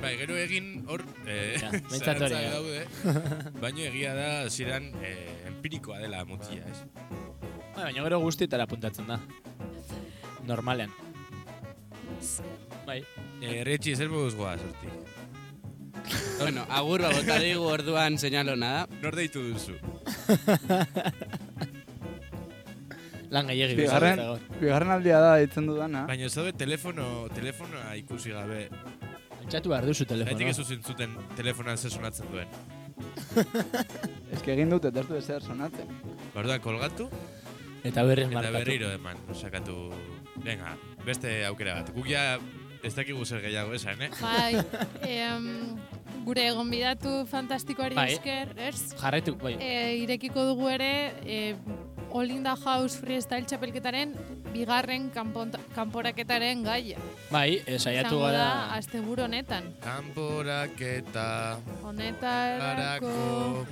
[0.06, 1.72] bai, gero egin hor, eh, Ja,
[2.22, 2.86] daude,
[3.64, 6.84] baino egia da, ziren, eh, empirikoa dela mutia, ez?
[7.74, 9.20] Bai, baina gero guztietara puntatzen da.
[10.46, 10.94] Normalean.
[12.86, 13.02] Bai.
[13.42, 14.94] Eh, Retxi, zer moduz goa, sorti.
[16.44, 19.00] bueno, agur ba, bota digu orduan seinalona da.
[19.02, 19.80] Nor deitu duzu?
[23.34, 23.76] Lan gehiagi.
[23.80, 24.22] Bigarren,
[24.60, 26.06] bigarren aldia da ditzen dudana.
[26.10, 28.68] Baina ez daude telefono, telefonoa ikusi gabe.
[29.40, 30.50] Pentsatu behar duzu telefonoa.
[30.50, 32.48] ez zintzuten telefonan zer sonatzen duen.
[34.34, 35.90] Ez que egin dut, eta ez du ezer sonatzen.
[36.36, 37.10] Orduan kolgatu,
[37.86, 38.54] Eta berriz eta markatu.
[38.58, 39.76] berriro eman, sakatu,
[40.44, 40.72] venga,
[41.06, 41.92] beste aukera bat.
[41.94, 42.24] Guk ja
[42.84, 44.10] ez dakigu zer gehiago esan, eh?
[44.22, 44.56] Bai,
[45.18, 45.78] em,
[46.26, 48.08] gure gonbidatu fantastikoari Bai.
[48.16, 48.96] esker, ez?
[48.98, 49.54] Jarraitu, bai.
[49.62, 50.90] E, irekiko dugu ere,
[51.26, 51.56] e,
[52.12, 54.14] All in the House Freestyle txapelketaren
[54.54, 55.10] bigarren
[55.76, 56.98] kanporaketaren gaia.
[57.32, 58.76] Bai, eh, saiatu Izango da, gara...
[58.78, 59.64] asteburu honetan.
[59.84, 63.12] Kanporaketa, Honetarako...
[63.12, 63.66] arako...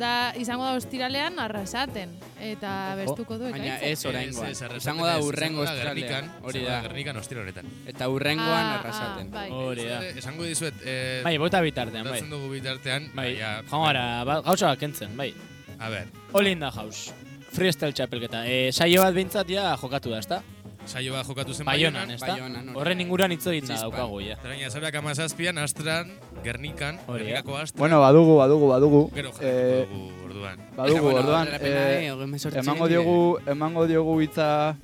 [0.00, 2.14] Da, izango da ostiralean arrasaten.
[2.40, 3.92] Eta bestuko du Baina ekaitzek.
[3.92, 4.78] ez oraingoan.
[4.80, 6.30] Izango da urrengo ostiralean.
[6.48, 6.78] Hori da.
[6.88, 7.68] Gernikan ostira honetan.
[7.86, 9.28] Eta urrengoan Ah, arrasaten.
[9.28, 9.50] ah, bai.
[9.52, 10.00] Hori da.
[10.16, 12.22] Esango dizuet, eh, Bai, bota bitartean, bai.
[12.24, 15.34] Dugu bitartean, Bai, baina- joango gara, ba, gauza kentzen, bai.
[15.82, 17.12] A ber, All in the house.
[17.52, 18.46] Freestyle txapelketa.
[18.48, 20.42] E, saio bat behintzat ja jokatu da, ezta?
[20.86, 22.68] saio bat jokatu zen Baionan, Baionan.
[22.68, 22.78] ezta?
[22.78, 23.02] Horren da.
[23.04, 24.36] inguruan hitz egin da daukagu, ja.
[24.42, 26.10] Zeraina, zabeak amazazpian, Astran,
[26.44, 27.78] Gernikan, Hori, Gernikako Astran.
[27.84, 29.02] Bueno, badugu, badugu, badugu.
[29.14, 30.58] Gero Eh, jarriko dugu orduan.
[30.76, 31.48] badugu, bueno, orduan.
[31.60, 34.76] eh, eh, emango diogu, emango diogu hitza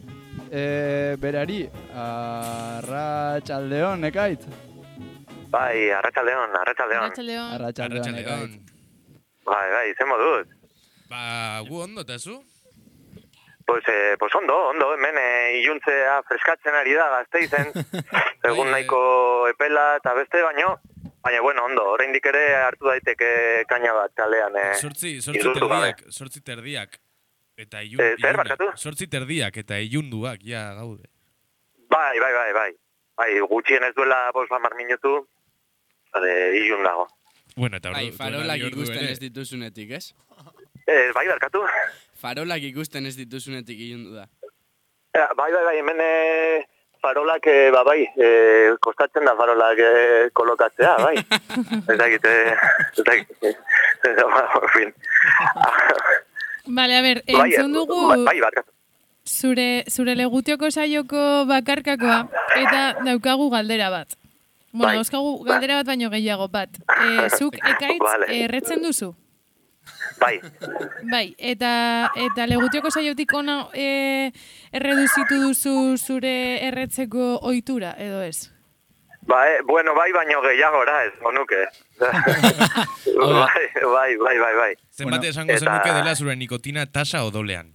[0.51, 1.69] eh, berari.
[1.95, 4.45] Arratxaldeon, ekaitz?
[5.51, 5.91] Bai.
[5.99, 6.51] Arratsaldeon.
[6.63, 7.55] Arratxaldeon, ekaitz.
[7.55, 8.51] Arratxaleon.
[9.49, 10.47] Bai, bai, zen moduz.
[11.09, 12.42] Ba, gu ondo, eta zu?
[13.66, 17.73] Pues, eh, pues ondo, ondo, hemen eh, iluntzea freskatzen ari da gazteizen.
[18.49, 19.01] Egun Bai, nahiko
[19.51, 20.79] epela eta beste baino.
[21.25, 23.29] Baina, bueno, ondo, oraindik ere hartu daiteke
[23.68, 24.57] kaina bat kalean.
[24.57, 26.97] Eh, Sortzi, sortzi terdiak, sortzi terdiak.
[27.59, 28.37] Eta ilun, Eh, zer, ilunak.
[28.44, 28.71] barkatu?
[28.79, 31.09] Sortzi terdiak eta ilunduak, ja, gaude.
[31.90, 32.71] Bai, bai, bai, bai.
[33.18, 35.27] Bai, gutxien ez duela bos hamar minutu.
[36.14, 37.09] Ade, ilun dago.
[37.57, 40.14] Bueno, eta Bai, ordu, farolak ordu ikusten ez dituzunetik, ez?
[40.88, 41.61] Eh, bai, barkatu.
[42.18, 44.24] Farolak ikusten ez dituzunetik ilundu da.
[45.14, 46.62] Eh, bai, bai, bai, hemen eh,
[47.03, 51.14] farolak, eh, ba, bai, eh, kostatzen da farolak eh, kolokatzea, bai.
[51.92, 52.57] ez dakit, eh,
[52.96, 53.29] ez dakit.
[53.44, 54.94] en fin.
[56.79, 58.72] Vale, a ver, Bai, entzun eh, dugu bai, bai, barkatu.
[59.24, 62.18] zure, zure legutioko saioko bakarkakoa
[62.61, 64.12] eta daukagu galdera bat.
[64.72, 64.96] Bueno, Bai.
[64.98, 66.68] dauzkagu galdera bat baino gehiago bat.
[67.01, 68.29] E, zuk ekaitz Vale.
[68.44, 69.14] erretzen duzu?
[70.21, 70.41] Bai.
[71.11, 74.31] Bai, eta eta legutioko saiotik ona e,
[74.73, 76.37] erreduzitu duzu zure
[76.69, 78.51] erretzeko ohitura edo ez?
[79.29, 81.59] Ba, eh, bueno, bai, baino gehiagora, ez, onuke.
[82.01, 84.71] bai, bai, bai, bai, bai.
[84.97, 87.75] Zenbat esango Eta- zenuke dela zure nikotina tasa odolean.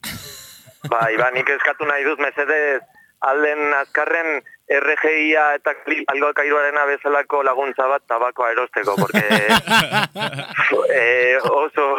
[0.89, 2.81] Bai, ba, nik eskatu nahi dut, mesedez,
[3.23, 5.73] alden azkarren RGIa eta
[6.13, 9.23] algo kairuarena bezalako laguntza bat tabakoa erosteko, porque
[10.89, 11.97] eh, oso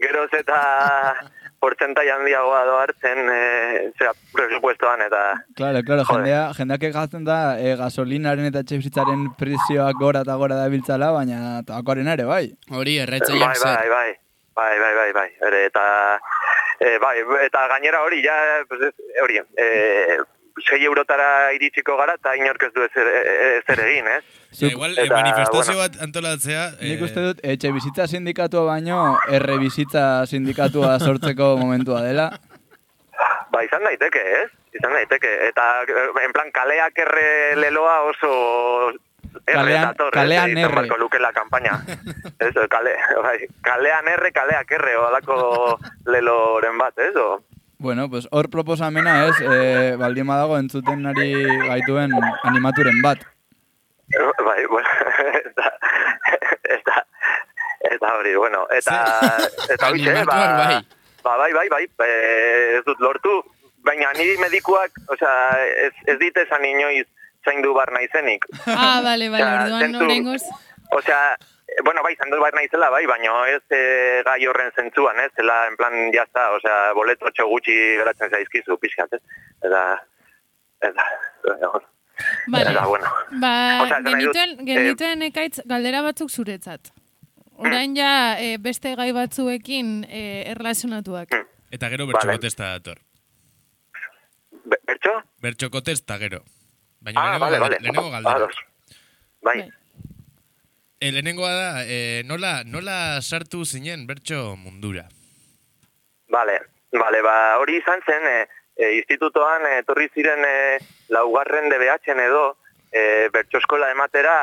[0.00, 0.58] geroz eta
[1.60, 5.20] portzentai handiagoa do hartzen, eh, zera, presupuestoan eta...
[5.56, 10.70] Claro, claro, jendea, jendeak egatzen da e, gasolinaren eta etxebizitzaren prezioak gora eta gora da
[10.72, 12.46] biltzala, baina tabakoaren ere, bai.
[12.72, 14.10] Hori bai, bai, bai,
[14.56, 15.84] bai, bai, bai, bai, ere, eta,
[16.80, 19.68] e, bai, eta gainera hori, ja, pues hori, e,
[20.66, 23.08] sei eurotara iritsiko gara, eta inork ez du ezer,
[23.60, 24.22] ezer egin, ez?
[24.58, 26.62] Ja, igual, eh, manifestazio bat antolatzea...
[26.82, 32.30] Nik uste dut, etxe bizitza sindikatua baino, erre bizitza sindikatua sortzeko momentua dela.
[33.52, 34.48] Ba, izan daiteke, ez?
[34.74, 35.30] Izan daiteke.
[35.50, 37.28] Eta, eh, en plan, kaleak erre
[37.60, 38.32] leloa oso...
[39.46, 41.76] Kalean- dator, kalean ez, beharko luke la kampaina.
[42.44, 42.96] ez, kale,
[43.26, 45.38] bai, kalean erre, kaleak erre, odako
[46.10, 47.14] leloren bat, ez?
[47.80, 51.30] Bueno, pues hor proposamena ez, e, baldin badago entzuten ari
[51.62, 52.12] gaituen
[52.44, 53.22] animaturen bat.
[54.44, 54.88] bai, bueno,
[55.40, 55.70] eta,
[56.76, 57.06] eta,
[57.90, 58.98] eta hori, bueno, eta,
[59.72, 60.76] eta hoxe, ba, bai.
[61.24, 63.32] ba, bai, bai, bai, eh, ez dut lortu,
[63.80, 65.32] baina niri medikuak, osea,
[65.86, 67.06] ez, ez dit esan inoiz
[67.48, 68.44] zaindu bar naizenik.
[68.66, 70.42] Ah, bale, bale, orduan oraingoz.
[71.00, 71.38] Osea,
[71.84, 75.76] bueno, bai, zaindu bar naizela, bai, baina ez eh, gai horren zentzuan, ez, zela, en
[75.76, 79.22] plan, jazta, osea, boleto txo gutxi geratzen zaizkizu, pixkat, ez,
[79.62, 79.82] eta,
[80.88, 81.06] eta,
[82.52, 82.70] Vale.
[82.70, 83.10] eta, bueno.
[83.40, 83.52] Ba,
[83.84, 86.92] Osea, nahi dut, genituen, genituen ekaitz galdera batzuk zuretzat.
[87.60, 90.20] Orain ja e, beste gai batzuekin e,
[90.54, 91.34] erlazionatuak.
[91.70, 93.00] Eta gero bertxoko testa dator.
[94.64, 95.12] Bertxo?
[95.44, 96.40] Bertxoko testa gero.
[97.00, 98.10] Baina Ah, lehenengo, vale, vale.
[98.10, 98.36] galdera.
[98.36, 98.56] Ados.
[99.42, 99.68] Bai.
[101.00, 105.06] E, lehenengoa da, e, nola, nola sartu zinen bertxo mundura?
[106.28, 106.58] Vale,
[106.92, 108.42] vale, ba, hori izan zen, e,
[108.76, 110.58] e, institutoan e, etorri ziren e,
[111.08, 112.42] laugarren DBH-en edo
[112.92, 114.34] e, bertso eskola ematera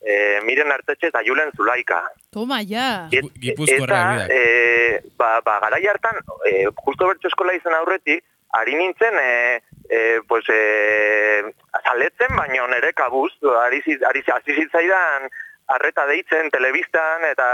[0.00, 2.00] e, miren artetxe eta julen zulaika.
[2.32, 3.10] Toma, ja.
[3.12, 3.28] Et,
[3.68, 6.16] eta, e, ba, ba, garai hartan,
[6.48, 8.24] e, justo bertso eskola izan aurretik,
[8.56, 10.00] ari nintzen, e, e,
[10.32, 11.44] pues, e,
[11.84, 13.34] zaletzen, baina nere kabuz,
[13.66, 15.28] ari, ari, hasi zitzaidan
[15.76, 17.48] arreta deitzen, telebistan, eta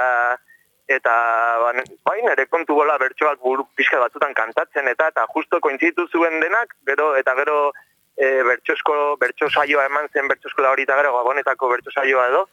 [0.86, 1.12] eta
[1.58, 1.72] ba,
[2.06, 6.76] bai nere kontu bola bertsoak buru pixka batzutan kantatzen eta eta justo kointzitu zuen denak
[6.86, 7.72] gero eta gero
[8.16, 12.44] e, bertsosko bertso saioa eman zen bertso eskola hori eta gero gabonetako bertso saioa edo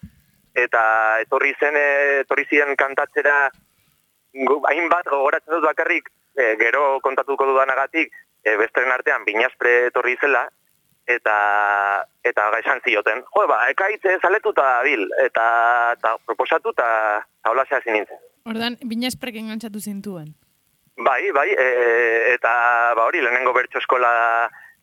[0.66, 0.82] eta
[1.22, 1.86] etorri zen e,
[2.24, 3.38] etorri ziren kantatzera
[4.49, 8.09] gu- hainbat gogoratzen dut bakarrik e, gero kontatuko dudanagatik
[8.43, 10.47] e, besteren artean binaspre etorri zela
[11.08, 15.47] eta eta esan zioten jo ba ekaitze zaletuta dabil eta
[15.97, 16.88] eta proposatu eta
[17.49, 20.34] hola hasi nintzen Ordan binasprek engantzatu zintuen.
[20.99, 21.68] Bai, bai, e,
[22.34, 22.51] eta
[22.97, 24.10] ba hori lehenengo bertso eskola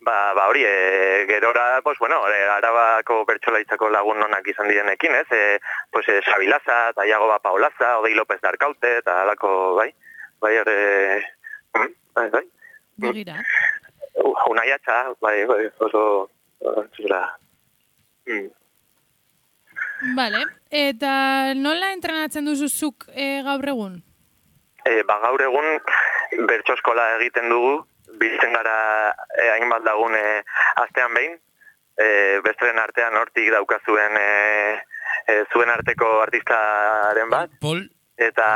[0.01, 5.27] ba, ba hori e, gerora, pues bueno, e, arabako bertsolaitzako lagun onak izan direnekin, ez?
[5.31, 5.59] E,
[5.93, 9.93] pues e, Sabilaza, eta Iago Paolaza, Odei López Darkaute, eta alako, bai,
[10.41, 10.79] bai, ere,
[11.77, 12.47] mm, bai, bai,
[13.01, 13.41] Begira.
[14.51, 16.31] Unaiatza, bai, bai, oso,
[16.97, 17.23] zera,
[18.27, 18.49] mm.
[20.17, 20.45] Vale.
[20.71, 24.01] Eta nola entrenatzen duzu zuk e, gaur egun?
[24.89, 25.67] E, ba, gaur egun
[26.49, 27.75] bertso eskola egiten dugu,
[28.21, 28.77] biltzen gara
[29.37, 30.25] e, hainbat lagun e,
[30.83, 31.37] astean behin,
[32.01, 32.09] e,
[32.47, 34.31] besteren artean hortik daukazuen e,
[35.27, 37.53] e, zuen arteko artistaren bat.
[37.61, 37.85] Pol?
[38.21, 38.49] Eta,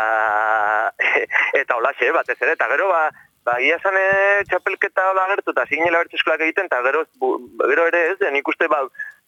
[1.60, 3.04] eta holaxe, batez ere, eta gero ba,
[3.44, 4.06] ba ia esan e,
[4.48, 7.04] txapelketa hola gertu, eta zinela bertso eskolak egiten, eta gero,
[7.68, 8.80] gero ere ez, nik uste ba,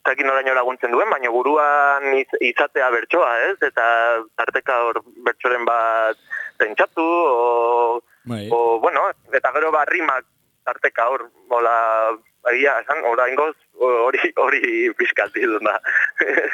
[0.06, 3.56] zakin noraino laguntzen duen, baina buruan iz, izatea bertsoa, ez?
[3.68, 3.86] Eta
[4.38, 6.20] tarteka hor bertsoren bat
[6.60, 8.46] pentsatu, o, Bai.
[8.50, 9.04] o, bueno,
[9.34, 10.24] eta gero ba rimak
[10.66, 11.76] tarteka hor, hola,
[12.54, 14.62] egia, esan, ora ingoz, hori, hori
[14.98, 15.76] pizkat dut da.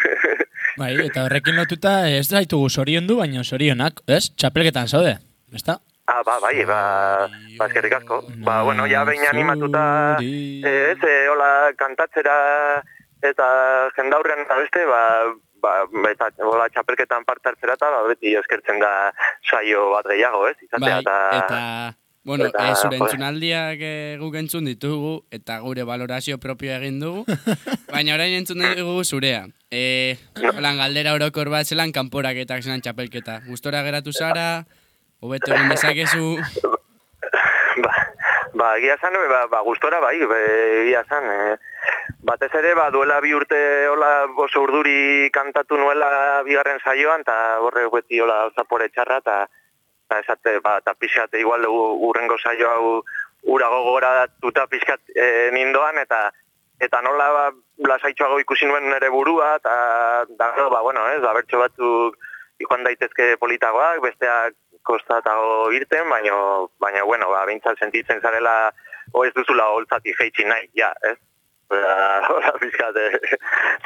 [0.81, 4.25] Bai, eta horrekin lotuta ez daitugu zoriondu, baina zorionak, ez?
[4.35, 5.17] Txapelketan zaude,
[5.55, 5.79] ezta?
[6.07, 6.81] Ah, ba, bai, ba,
[7.59, 8.25] ba, eskerrik asko.
[8.43, 12.83] Ba, bueno, ja behin animatuta, eh, ez, eh, hola, kantatzera
[13.23, 13.47] eta
[13.95, 15.03] jendaurren eta beste, ba,
[15.63, 15.79] ba,
[16.11, 19.13] eta hola, txapelketan parte hartzera eta ba, beti eskertzen da
[19.47, 21.17] saio bat gehiago, ez, izatea, Bai, eta...
[21.39, 21.61] eta,
[22.25, 27.25] bueno, eta, e, zure entzunaldiak e, guk entzun ditugu, eta gure valorazio propio egin dugu,
[27.95, 29.47] baina orain entzun dugu zurea.
[29.71, 30.19] E,
[30.51, 33.41] holan galdera orokor bat zelan kanporaketak zelan txapelketa.
[33.49, 34.65] Gustora geratu zara,
[35.23, 36.35] Hobeto egin dezakezu...
[37.85, 37.93] ba,
[38.59, 40.41] ba, egia zan, ba, ba, gustora bai, be,
[40.83, 41.29] egia zan.
[41.31, 47.37] E, batez ere, ba, duela bi urte hola oso urduri kantatu nuela bigarren saioan, eta
[47.63, 52.89] horre beti hola zapore txarra, eta eta esate, ba, eta pixat, igual urrengo saio hau
[53.55, 56.25] ura gogora datuta pixkat e, nindoan, eta
[56.83, 57.45] eta nola ba,
[57.89, 59.77] lasaitxoago ikusi nuen nere burua, eta
[60.35, 62.19] da, ba, bueno, ez, ba, bertso batzuk
[62.63, 66.39] joan daitezke politagoak, besteak kostatago irten, baina,
[66.83, 68.73] baina bueno, ba, bintzat sentitzen zarela,
[69.13, 71.19] o ez duzula holtzati jeitsi nahi, ja, ez?
[71.83, 73.13] Hola, hola, pixkat, eh.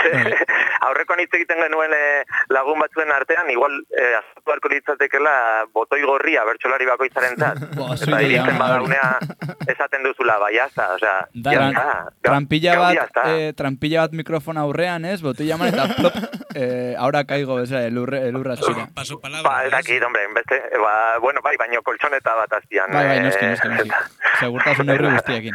[0.86, 5.32] Aurreko hitz egiten genuen eh, lagun batzuen artean, igual eh, azatu beharko litzatekela
[5.74, 7.62] botoi gorria bertsolari bakoitzaren zat.
[8.06, 9.08] Eta iristen badaunea
[9.72, 14.12] esaten duzula, bai, jazta, osea, Da, ja, tran- está, ga- trampilla bat, eh, trampilla bat
[14.18, 15.20] mikrofona aurrean, ez?
[15.22, 16.18] Botella man eta plop,
[16.54, 18.88] eh, ahora caigo, esa, elurre, elurra zira.
[18.94, 22.90] Paso Ba, ez dakit, hombre, beste, ba, bueno, bai, baino koltsoneta bat azpian.
[22.92, 23.90] Bai, bai, noski, noski, noski.
[24.40, 25.54] Segurtasun neurri guztiekin.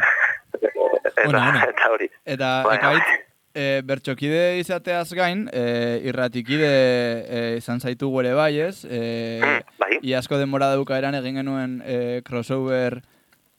[1.16, 2.08] Eta, eta hori.
[2.24, 3.22] Eta, Bai, ekaitz,
[3.54, 8.84] e, bertxokide izateaz gain, e, irratikide e, izan zaitu ere bai, ez?
[8.84, 9.98] E, bai.
[10.02, 13.02] Iazko denbora dauka eran egin genuen e, crossover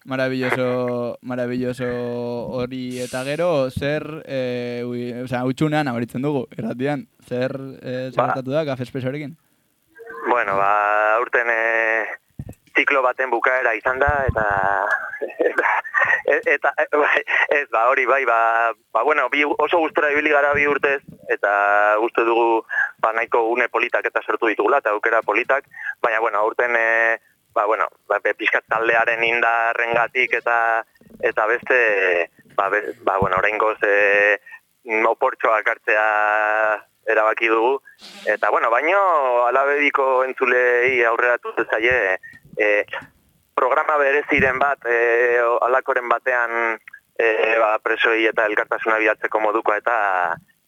[0.06, 1.88] maravilloso, maravilloso
[2.60, 8.42] hori eta gero, zer, e, ui, osea, utxunean abaritzen dugu, irratian, zer e, zer Ba.
[8.44, 9.38] da, Espresorekin?
[10.28, 12.06] Bueno, ba, urten e,
[12.76, 14.46] ziklo baten bukaera izan da, eta,
[16.30, 17.24] eta, eta bai,
[17.58, 21.54] ez, ba, hori, bai, ba, ba bueno, bi, oso gustora ibili gara bi urtez, eta
[22.02, 22.64] gustu dugu,
[23.04, 25.70] ba, nahiko une politak eta sortu ditugula, eta aukera politak,
[26.02, 27.20] baina, bueno, urten, e,
[27.54, 30.58] ba, bueno, ba, pixkat taldearen indarrengatik eta,
[31.22, 34.40] eta beste, ba, be, ba, bueno, oraingoz, e,
[35.08, 36.08] oportxoak hartzea
[37.08, 37.82] erabaki dugu.
[38.26, 39.00] Eta, bueno, baino
[39.48, 42.20] alabediko entzulei aurreratu zaie
[42.58, 42.86] e,
[43.56, 46.80] programa bereziren bat, e, alakoren batean
[47.18, 47.28] e,
[47.60, 49.96] ba, presoi eta elkartasuna bilatzeko modukoa eta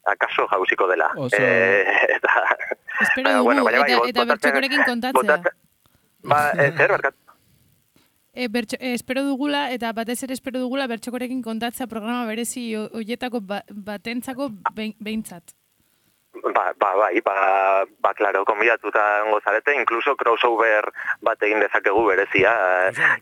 [0.06, 1.10] akaso jauziko dela.
[1.18, 1.84] Oso- E,
[2.16, 2.58] eta,
[3.02, 5.22] Espero dugu, bueno, baina bai, eta, bot- eta bertxokorekin kontatzea.
[5.22, 5.58] botatzen-
[6.30, 7.16] Ba, e, zer, barkat?
[8.36, 12.90] E, bertxo, e, espero dugula, eta batez ere espero dugula bertxokorekin kontatzea programa berezi ho-
[12.94, 15.54] hoietako ba, batentzako behin- behintzat.
[16.44, 22.52] Ba, ba, bai, ba, ba, claro, konbidatuta ongo zarete, incluso crossover bat egin dezakegu berezia.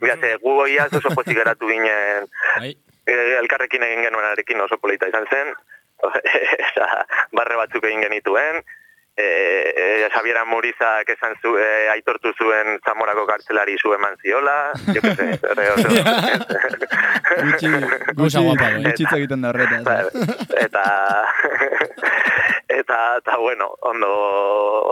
[0.01, 2.73] Mira, ze, gu goiaz oso pozik geratu ginen, Bai.
[3.05, 5.53] eh, elkarrekin egin genuenarekin oso polita izan zen,
[6.03, 6.87] Osa,
[7.31, 8.63] barre batzuk egin genituen,
[9.15, 9.27] e,
[9.75, 15.15] e, Xabiera Murizak esan zu, e, aitortu zuen Zamorako kartzelari zu eman ziola, jo que
[15.15, 15.89] se, re, oso,
[17.43, 17.67] Gutxi,
[18.19, 19.83] gutxi, guapa, gutxi egiten da horretaz.
[19.85, 19.99] Ba,
[20.61, 20.83] eta
[22.73, 24.11] eta eta bueno, ondo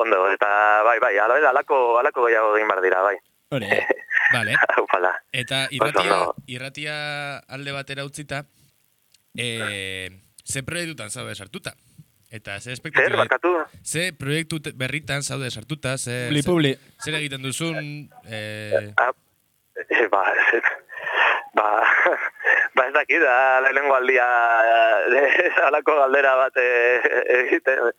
[0.03, 0.49] ondo eta
[0.85, 3.17] bai bai, ala alako alako gehiago egin bar dira, bai.
[3.51, 3.67] Hori.
[4.35, 4.55] Vale.
[4.79, 5.11] Ufala.
[5.35, 6.17] Eta irratia,
[6.47, 6.93] irratia
[7.51, 8.45] alde batera utzita,
[9.35, 10.07] eh,
[10.45, 11.73] ze proiektutan zaude sartuta?
[12.31, 13.49] Eta ze Zer, barkatu?
[13.83, 15.97] Ze proiektu berritan zaude sartuta?
[15.97, 16.77] Ze, Publi, publi.
[17.03, 18.09] Zer egiten duzun?
[18.25, 18.93] Eh,
[19.89, 20.61] Eh, ba, ez,
[21.57, 21.67] ba,
[22.75, 24.27] ba ez dakit, da, lehenengo aldia
[25.07, 27.01] eh, alako galdera bat eh,
[27.45, 27.91] egiten.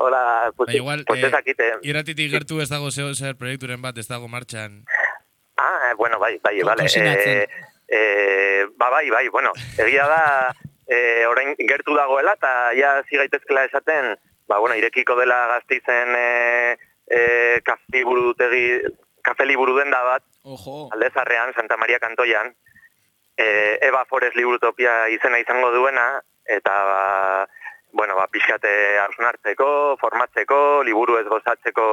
[0.00, 1.74] Hola, pues, Baina igual, pues ez dakit, eh.
[1.82, 4.82] irratitik gertu ez dago zeo zer proiekturen bat, ez dago martxan.
[5.60, 6.86] Ah, eh, bueno, bai, bai, bale.
[6.88, 7.46] Eh,
[7.88, 10.22] eh, ba, bai, bai, bueno, egia da,
[10.90, 14.16] eh, orain gertu dagoela, eta ja zigaitezkela esaten,
[14.50, 16.76] ba, bueno, irekiko dela gaztizen eh,
[17.06, 18.64] eh, kafe burutegi,
[19.22, 20.88] kafe liburu denda bat, Ojo.
[20.96, 22.50] aldezarrean, Santa Maria Kantoian,
[23.36, 27.46] eh, Eva Forest Liburutopia izena izango duena, eta, ba,
[27.92, 31.86] bueno, ba, pixkate hausnartzeko, formatzeko, liburu ez gozatzeko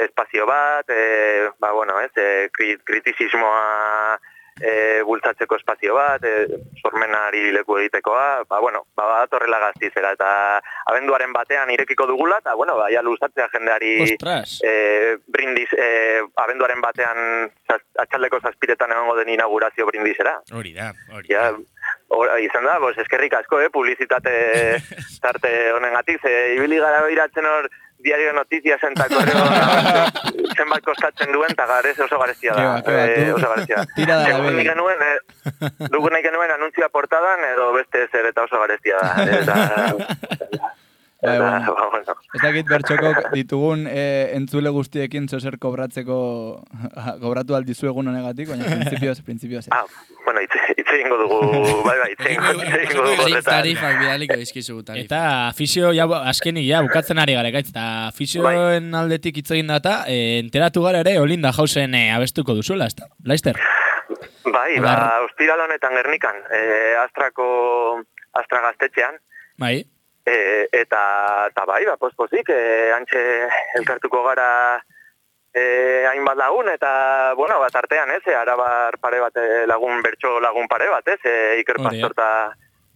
[0.00, 4.18] espazio bat, e, ba, bueno, ez, e, kri, kritisismoa
[4.60, 10.30] e, bultzatzeko espazio bat, e, sormenari leku egitekoa, ba, bueno, ba, datorrela gaztizera, eta
[10.92, 14.74] abenduaren batean irekiko dugula, eta, bueno, ba, ja luzatzea jendeari e,
[15.26, 20.38] brindis, e, abenduaren batean zaz, atxaldeko zazpiretan egongo den inaugurazio brindisera.
[20.52, 21.50] Hori da, hori Ja,
[22.10, 24.32] Hora, izan da, pues, eskerrik asko, eh, publizitate
[25.24, 27.68] tarte honengatik, ze ibili gara behiratzen hor
[28.02, 29.44] diario noticias eta korreo
[30.56, 32.66] zenbat kostatzen duen, eta garez oso gareztia da.
[32.66, 33.86] Ba, ba, eh, oso gareztia da.
[33.96, 34.56] tira da begi.
[34.56, 39.26] nahi genuen, eh, dugu nahi genuen anuntzia portadan, edo beste zer eta oso gareztia da.
[39.40, 39.58] Eta,
[41.20, 41.74] Bai, eta, bueno.
[41.74, 42.14] ba, bueno.
[42.34, 44.04] Ez dakit bertxokok ditugun e,
[44.38, 46.16] entzule guztiekin zozer kobratzeko
[47.24, 49.66] kobratu aldizu egun honegatik, baina printzipioz, printzipioz.
[49.76, 49.84] Ah,
[50.24, 50.40] bueno,
[50.98, 51.38] ingo dugu,
[51.86, 53.42] bai, bai, itxe ingo dugu.
[53.46, 55.06] Tarifak bidaliko dizkizugu tarifak.
[55.06, 60.00] Eta afizio, ja, azkenik, ja, bukatzen ari gara, gaitz, eta afizioen aldetik hitz egin data,
[60.10, 63.08] e, enteratu gara ere, Olinda Jausen e, abestuko duzuela, ezta?
[63.24, 63.60] Laister?
[64.50, 64.94] Bai, ba,
[65.28, 66.62] ostiral honetan gernikan, e,
[67.04, 67.48] astrako,
[68.40, 69.18] astra gaztetxean,
[69.60, 69.76] Bai.
[70.26, 70.38] e,
[70.72, 71.02] eta,
[71.52, 73.22] eta bai, ba, pospozik, e, antxe
[73.78, 74.48] elkartuko gara
[75.54, 80.38] e, hainbat lagun, eta, bueno, bat artean, ez, e, arabar pare bat, e, lagun, bertso
[80.40, 82.28] lagun pare bat, ez, e, Iker Pastor eta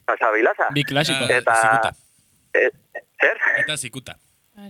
[0.05, 0.68] Pasa Bilaza.
[0.74, 1.24] Bi klasiko.
[1.28, 1.90] Eta, Zikuta.
[2.55, 2.70] e,
[3.20, 3.40] zer?
[3.64, 4.18] Eta zikuta.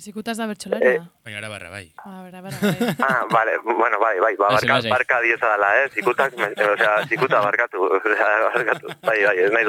[0.01, 1.03] Zikutaz da bertxolaria.
[1.27, 1.93] Baina ara barra bai.
[2.01, 2.53] Ah, bera, bai.
[3.05, 7.41] Ah, vale, bueno, bai, bai, ba, barka, barka dieza dela, eh, zikutak, o sea, zikuta
[7.45, 9.65] barkatu, o sea, barkatu, bai, bai, ez nahi.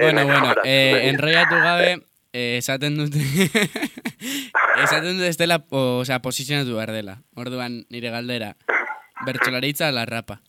[0.00, 2.00] Bueno, bueno, eh, enroiatu gabe, eh,
[2.34, 3.22] esaten dute...
[4.84, 7.20] esaten dute ez dela, o, sea, posizionatu behar dela.
[7.38, 8.56] Orduan, nire galdera.
[9.24, 10.40] Bertxolaritza la rapa.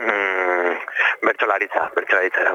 [0.00, 0.78] Mm,
[1.26, 2.52] bertxolaritza, bertxolaritza, era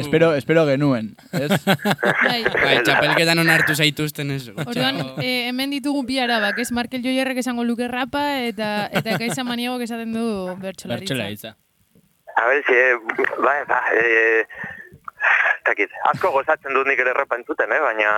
[0.00, 1.50] Espero, espero genuen, ez?
[2.28, 2.40] Bai.
[2.48, 4.46] Bai, txapelketan onartu zaituzten ez.
[4.48, 9.44] Orduan, eh, hemen ditugu bi arabak, ez Markel Joierrek esango luke rapa, eta eta Kaisa
[9.44, 10.24] Maniagok esaten du
[10.62, 10.96] bertxolaritza.
[10.96, 11.56] Bertxolaritza.
[12.32, 12.94] A ver, si, eh,
[13.44, 14.46] bai, ba, eh,
[15.68, 18.12] takit, asko gozatzen dut nik ere rapa entzuten, eh, baina,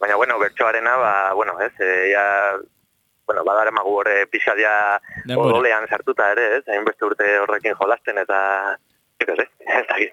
[0.00, 2.24] baina, bueno, bertxoarena, ba, bueno, ez, eh, ja,
[3.26, 4.26] bueno, badara magu horre
[4.60, 5.54] ja Denbora.
[5.54, 8.78] odolean sartuta ere, ez, hainbeste urte horrekin jolasten, eta,
[9.18, 9.48] ez ez,
[9.90, 10.12] dakit.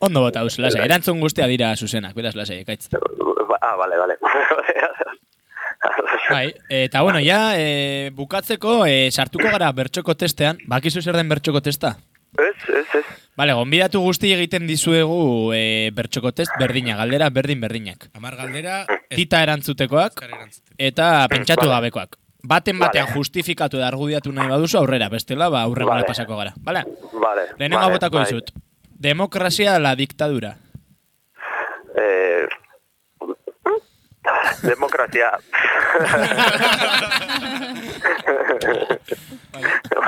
[0.00, 0.84] Ondo bota uz, lasai.
[0.84, 2.88] Erantzun guztia dira zuzenak, beraz, lasai, ekaitz.
[3.60, 4.18] ah, vale, vale.
[6.30, 10.60] Bai, eta bueno, ja, e, bukatzeko, e, sartuko gara bertxoko testean.
[10.70, 11.96] Bakizu zer den bertxoko testa?
[12.38, 13.04] Ez, ez, ez.
[13.36, 18.08] Bale, gonbidatu guzti egiten dizuegu e, bertxoko test berdina, galdera berdin berdinak.
[18.16, 20.22] Amar galdera, Tita erantzutekoak
[20.80, 22.16] eta pentsatu gabekoak.
[22.42, 26.08] Baten batean justifikatu da argudiatu nahi baduzu aurrera, bestela ba aurrengora Vale.
[26.08, 26.54] pasako gara.
[26.58, 26.82] Bale?
[27.12, 28.24] Vale, Lehenengo vale, botako bai.
[28.26, 28.50] dizut.
[29.02, 30.56] Demokrazia la dictadura.
[31.94, 32.48] Eh,
[34.62, 35.30] demokrazia.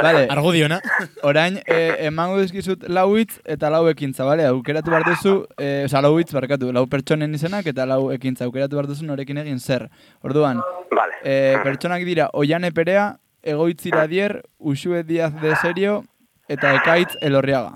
[0.02, 0.26] Vale.
[0.30, 0.80] Argudiona.
[1.22, 4.46] Orain, eh, emango dizkizut lau hitz eta lau ekintza, bale?
[4.46, 8.44] Aukeratu behar duzu, eh, oza, lau hitz, barkatu, lau pertsonen izenak eta lau ekintza.
[8.48, 9.88] Aukeratu behar duzu norekin egin zer.
[10.22, 10.60] Orduan,
[10.90, 11.14] vale.
[11.22, 16.04] eh, pertsonak dira Oiane Perea, Egoitzira Dier, Usue Diaz de Serio
[16.48, 17.74] eta Ekaitz Elorriaga.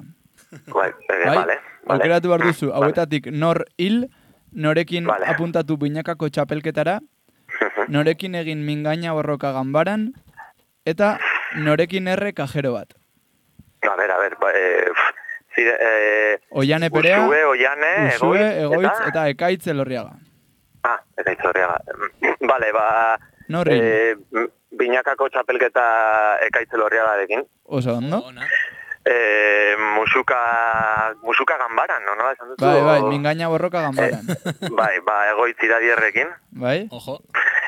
[0.66, 1.36] Bai, eh, Bai?
[1.36, 1.58] vale.
[1.88, 4.08] Aukeratu behar duzu, hauetatik nor hil,
[4.58, 5.26] norekin Vale.
[5.30, 6.98] apuntatu binakako txapelketara,
[7.88, 10.08] norekin egin mingaina borroka ganbaran,
[10.84, 11.14] eta
[11.62, 12.92] norekin erre kajero bat.
[13.86, 14.90] A ver, a ver, ba, eh,
[15.54, 20.16] zire, eh, Oiane Perea, Usue, Oiane, Usue, Egoitz, eta- eta Ekaitz Elorriaga.
[20.82, 21.78] Ah, eta itzorriaga.
[22.40, 23.18] Vale, ba...
[23.48, 23.78] Norri?
[23.82, 24.14] Eh,
[24.78, 25.84] binakako txapelketa
[26.46, 27.42] ekaitzelorriagarekin.
[27.64, 28.20] Oso ondo.
[29.08, 30.36] Eh, musuka,
[31.22, 32.14] musuka ganbaran, no?
[32.18, 32.60] Nola esan duzu?
[32.60, 34.26] Bai, bai, mingaina borroka ganbaran.
[34.76, 36.28] Bai, ba, egoitzira dierrekin.
[36.50, 36.88] Bai?
[36.92, 37.18] Ojo.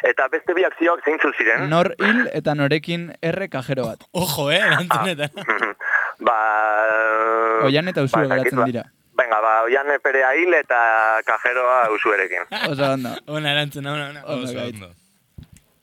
[0.05, 1.68] Eta beste bi akzioak zeintzu ziren?
[1.72, 4.05] Nor hil eta norekin erre kajero bat.
[4.12, 5.30] Ojo, eh, erantzunetan.
[6.20, 6.38] Ba...
[7.64, 8.84] Oian eta Usue ba, geratzen ba- dira.
[9.16, 12.49] Venga, ba, oian perea hil eta kajeroa usuerekin.
[12.72, 13.12] Oso ondo.
[13.28, 14.53] Ona erantzuna, ona, ona.
[14.53, 14.74] Gaitz.
[14.74, 14.93] ondo.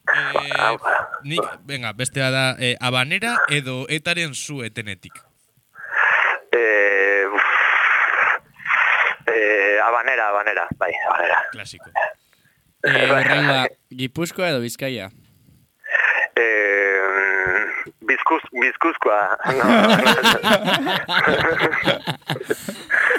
[0.08, 0.78] Eh,
[1.24, 5.14] nik, venga, bestea da, eh, abanera edo etaren zu etenetik.
[6.58, 7.48] Eh, uf,
[9.34, 11.38] eh, abanera, abanera, bai, abanera.
[11.52, 11.90] Klasiko.
[12.84, 15.10] Eh, horrengoa, Gipuzkoa edo Bizkaia?
[16.38, 19.22] Eh, bizkuz, bizkuzkoa.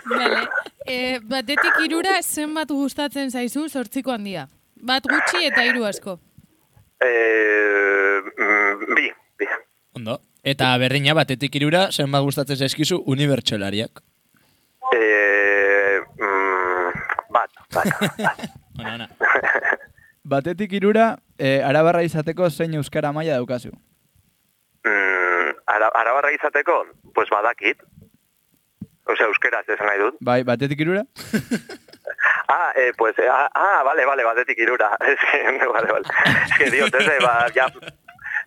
[0.08, 0.42] Vale.
[0.88, 4.46] Eh, batetik irura zenbat gustatzen zaizu sortziko handia?
[4.88, 6.14] Bat gutxi eta hiru asko.
[7.04, 9.48] eh, mm, bi, bi.
[10.00, 10.14] Ondo.
[10.44, 14.02] Eta berdina batetik irura, zenbat gustatzen zaizkizu unibertsolariak.
[14.94, 16.92] Eh, mm,
[17.34, 17.86] bat, bat.
[18.78, 19.08] Ona, ona.
[20.32, 23.72] Batetik irura, eh, arabarra izateko zein euskara maila daukazu.
[24.86, 26.76] Mm, ara, arabarra izateko,
[27.16, 27.82] pues badakit.
[29.08, 30.20] Osea, euskeraz esan nahi dut.
[30.20, 31.04] Bai, batetik irura?
[32.48, 34.96] Ah, eh, pues, eh, ah, ah, vale, vale, batetik irura.
[35.06, 36.06] Es que, vale, vale.
[36.46, 37.66] Es que, dios, ez, ba, ja,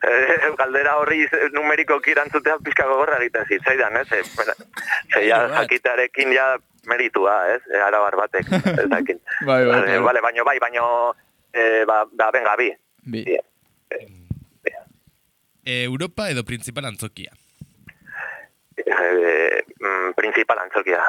[0.08, 4.08] eh, galdera horri numeriko kirantzutea pizka gogorra egiten zitzaidan, ez?
[4.12, 4.54] Eh, bueno,
[5.14, 6.58] ze, ja, jakitearekin ja
[6.90, 7.62] meritua, ez?
[7.74, 8.50] Eh, arabar batek,
[8.84, 9.22] ez dakit.
[9.46, 10.00] Bai, bai, Vale, bai.
[10.10, 11.16] vale, baino, bai, baino,
[11.54, 12.72] eh, ba, ba, venga, bi.
[13.04, 13.26] Bi.
[15.64, 17.32] Eh, Europa edo principal antzokia.
[18.78, 21.04] Eh, mm, principal antzokia.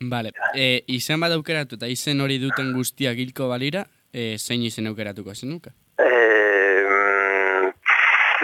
[0.00, 0.32] Vale.
[0.54, 5.34] Eh, izen bat aukeratu eta izen hori duten guztiak hilko balira, eh, zein izen aukeratuko
[5.34, 5.70] zenuka?
[5.98, 6.41] Eh, mm,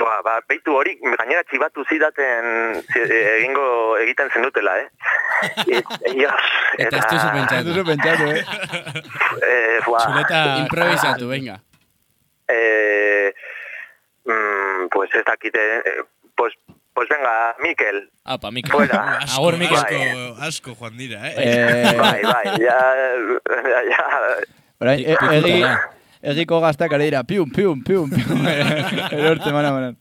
[0.01, 3.07] ba, ba, beitu hori, gainera txibatu zidaten zi-
[3.39, 4.89] egingo egiten zenutela, eh?
[5.69, 5.83] E,
[6.15, 6.35] Dios,
[6.79, 7.59] Eta ez duzu pentsatu.
[7.59, 8.43] Ez duzu pentsatu, eh?
[9.47, 10.03] Eh, buah.
[10.09, 11.61] Zuleta improvisatu, venga.
[12.49, 13.33] Eh,
[14.25, 16.03] mm, pues ez dakite, eh,
[16.37, 16.55] pues,
[16.95, 18.11] pues venga, Mikel.
[18.25, 18.73] Apa, Mikel.
[18.73, 19.19] Fuera.
[19.23, 19.77] Asko, Agur, Mikel.
[19.77, 21.35] asko, asko joan dira, eh?
[21.37, 22.79] Eh, Bai, bai, ja,
[23.69, 24.05] ja, ja.
[24.81, 25.77] Orain, e- egi, da.
[26.23, 28.47] Egiko gaztak ari dira, pium, pium, pium, pium.
[29.19, 29.97] Erortzen mana manan.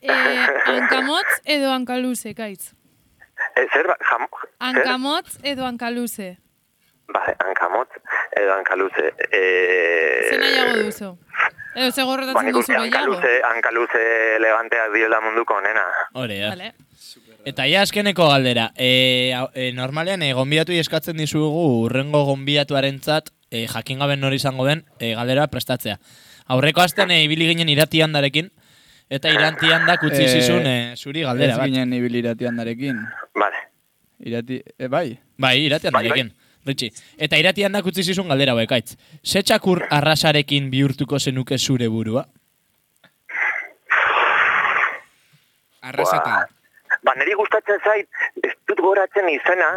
[0.00, 2.72] Eh, hankamotz edo hankaluze, gaitz.
[3.56, 4.48] Eh, zer, ba, jam, zer?
[4.60, 6.36] Hankamotz edo hankaluze.
[7.14, 7.90] Bai, hankamotz
[8.36, 9.12] edo hankaluze.
[9.30, 11.10] Eh, Ze nahiago duzu?
[11.74, 12.84] Edo ze Ba, gorrotatzen nik duzu gehiago?
[12.84, 14.02] hankaluze, hankaluze
[14.36, 15.84] eleganteak diela munduko onena.
[16.14, 16.48] Hore, ja.
[16.54, 16.72] Vale.
[17.44, 18.70] Eta ja azkeneko galdera.
[18.76, 24.84] E, e, normalean, e, gonbidatu eskatzen dizugu urrengo gonbidatuarentzat e, jakin gaben nori izango den
[24.98, 25.98] e, galdera prestatzea.
[26.48, 28.48] Aurreko astean e, ibili ginen iratian darekin,
[29.12, 31.68] eta iratian da kutzi Eh, zizun e, zuri galdera Ez bat.
[31.68, 32.96] ginen ibil iratian darekin.
[33.36, 33.60] Vale.
[34.24, 35.18] Irati, e, bai?
[35.36, 36.32] Bai, iratian Bai, darekin.
[36.64, 36.88] Ritxi.
[37.20, 38.96] Eta iratian da kutzi zizun galdera hauek, aitz.
[39.20, 42.24] Ze txakur arrasarekin bihurtuko zenuke zure burua?
[45.84, 46.53] Arrasatan.
[47.04, 48.08] Ba, niri gustatzen zait,
[48.42, 49.70] ez dut goratzen izena,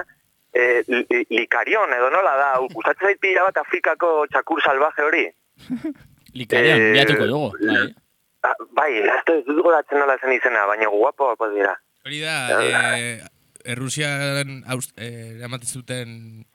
[0.56, 5.26] eh, li- likarion, edo nola da, gustatzen zait pila bat Afrikako txakur salvaje hori.
[6.40, 7.50] Likarian, Eh, bilatuko dugu.
[7.68, 7.88] Bai.
[8.48, 11.74] Ah, bai, ez dut- goratzen nola zen izena, baina guapo guapo dira.
[12.06, 13.18] Hori da, eh,
[13.68, 14.64] Errusian
[14.96, 16.46] eh, eramaten zuten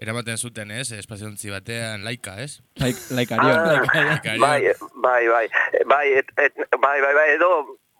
[0.00, 0.90] eramaten zuten, ez?
[0.92, 2.60] Espaziontzi batean laika, ez?
[2.80, 3.52] Laik, laikarion.
[3.52, 4.72] Ah, bai,
[5.04, 7.50] bai, bai, eh, bai, et, et, bai, bai, bai, edo,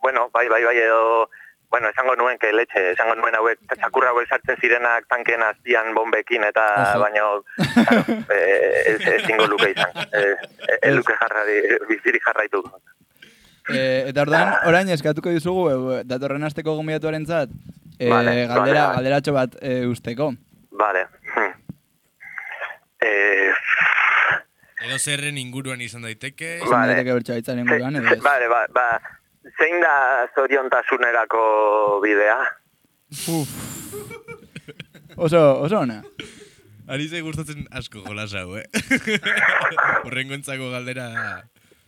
[0.02, 1.28] bueno, bai, bai, bai, edo,
[1.74, 6.44] bueno, esango nuen que leche, esango nuen hauek, txakurra hauek sartzen zirenak tanken azpian bombekin,
[6.46, 7.00] eta Ojo.
[7.02, 7.30] baino,
[7.74, 10.36] claro, eh, ez, ez zingo luke izan, eh,
[10.80, 11.56] ez luke jarrari,
[11.88, 12.62] bizirik jarraitu.
[13.72, 17.50] E, eta ordan, orain eskatuko dizugu, e, datorren asteko gonbidatuaren zat,
[17.98, 18.94] e, Vale, galdera, vale, vale.
[19.00, 20.30] galderatxo bat e, usteko.
[20.84, 21.06] Vale.
[21.34, 21.52] hm.
[23.04, 23.50] Eh,
[24.84, 26.58] Edo zerren inguruan izan daiteke.
[26.62, 28.20] Izan daiteke bertsoa itzaren inguruan, edo ez?
[28.24, 28.86] Vale, ba, ba,
[29.58, 29.94] zein da
[30.34, 31.42] zoriontasunerako
[32.04, 32.38] bidea?
[35.16, 36.02] Oso, oso ona.
[36.88, 38.64] Ari zei gustatzen asko jolas hau, eh?
[40.04, 41.08] Horrengontzako galdera...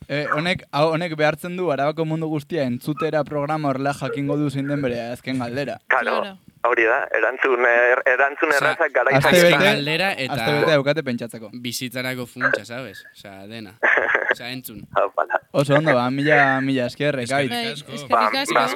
[0.07, 4.68] E, honek, hau, honek behartzen du arabako mundu guztia entzutera programa horrela jakingo du zein
[4.70, 5.80] den bere azken galdera.
[5.90, 6.36] Claro,
[6.70, 9.34] hori da, erantzun, er, erantzun errazak gara izan.
[9.34, 11.50] bete, Galdera eta- aste bete daukate pentsatzeko.
[11.64, 13.02] Bizitzarako funtsa, sabes?
[13.16, 13.74] Osea, dena.
[14.37, 14.82] Osea, entzun.
[15.53, 17.84] Oso ondo, ba, mila, mila eskerrek, gaitz.
[18.11, 18.66] Ba, ba,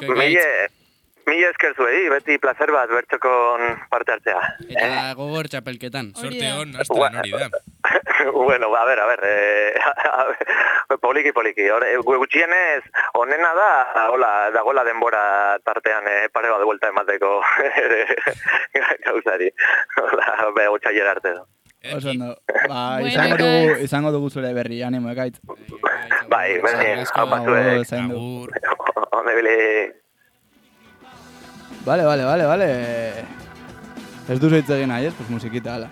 [1.30, 4.40] mille esker zuei, beti placer bat bertxokon parte hartzea.
[4.66, 6.10] Eta gogor txapelketan.
[6.16, 7.50] Sorte hon, hasta hori da.
[8.48, 9.74] bueno, a ver, a ver, eh,
[10.08, 11.68] a poliki, poliki.
[11.68, 12.82] Eh, gutxienez,
[13.20, 13.70] onena da,
[14.16, 15.22] hola, dagoela denbora
[15.64, 17.36] tartean eh, pare bat buelta emateko
[19.06, 19.52] gauzari.
[20.02, 21.36] Hola, be, otxaiera arte.
[21.96, 22.36] Oso ondo.
[22.68, 25.40] Ba, izango dugu, izango dugu zure berri, animo, gaitz.
[26.28, 27.92] Bai, berdin, hau batzuek.
[28.02, 28.52] Agur.
[29.16, 29.56] Onde bili.
[31.86, 32.68] Vale, vale, vale, vale.
[34.28, 35.14] Ez duzu hitz egin nahi, ez?
[35.16, 35.88] Pues musikita, ala.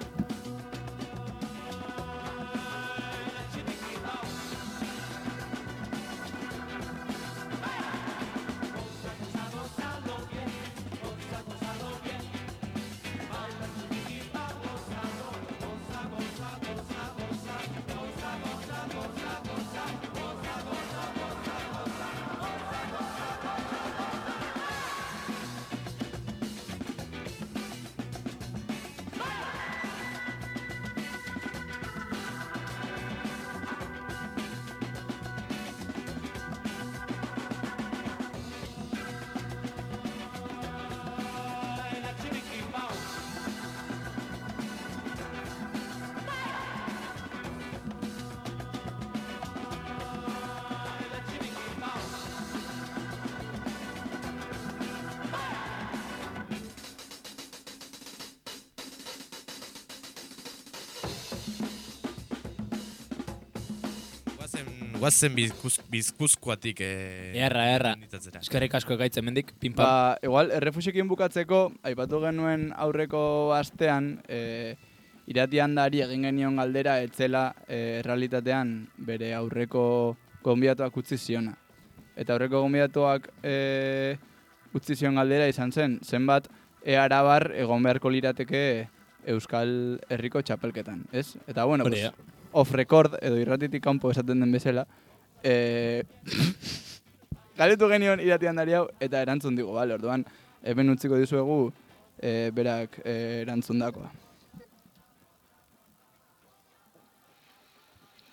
[64.99, 66.81] Guazen bizkuz, bizkuzkoatik...
[66.83, 67.93] Eh, Erra, erra.
[68.41, 69.87] Eskerrik asko ekaitz hemendik, pim pam.
[69.87, 73.21] Ba, igual, errefuxekin bukatzeko, aipatu genuen aurreko
[73.55, 74.75] astean, e,
[75.31, 78.73] iratian dari egin genion galdera, etzela e, realitatean
[79.11, 79.83] bere aurreko
[80.43, 81.55] gonbidatuak utzi ziona.
[82.19, 84.17] Eta aurreko gonbidatuak e,
[84.75, 86.51] utzi zion galdera izan zen, zenbat
[86.83, 88.65] e arabar egon beharko lirateke
[89.29, 89.71] Euskal
[90.09, 91.37] Herriko txapelketan, ez?
[91.47, 92.35] Eta bueno, Hori pues.
[92.53, 94.87] Off record edo irratitik kanpo esaten den bezala,
[95.43, 96.03] e,
[97.59, 100.23] Galetu genion iratian dari hau, eta erantzun digu, bale, orduan,
[100.63, 101.73] hemen utziko dizuegu,
[102.23, 104.13] e, berak e, erantzundakoa.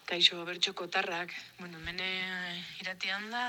[0.06, 2.06] Kaixo, bertxoko tarrak, bueno, mene
[2.84, 3.46] iratian da,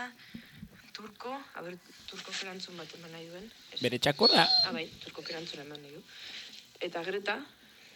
[0.97, 1.77] turko, a ber,
[2.09, 3.51] turko erantzun bat eman nahi duen.
[3.83, 4.47] Bere txakorra.
[4.65, 6.01] Ah, bai, turko erantzun eman nahi du.
[6.89, 7.37] Eta Greta,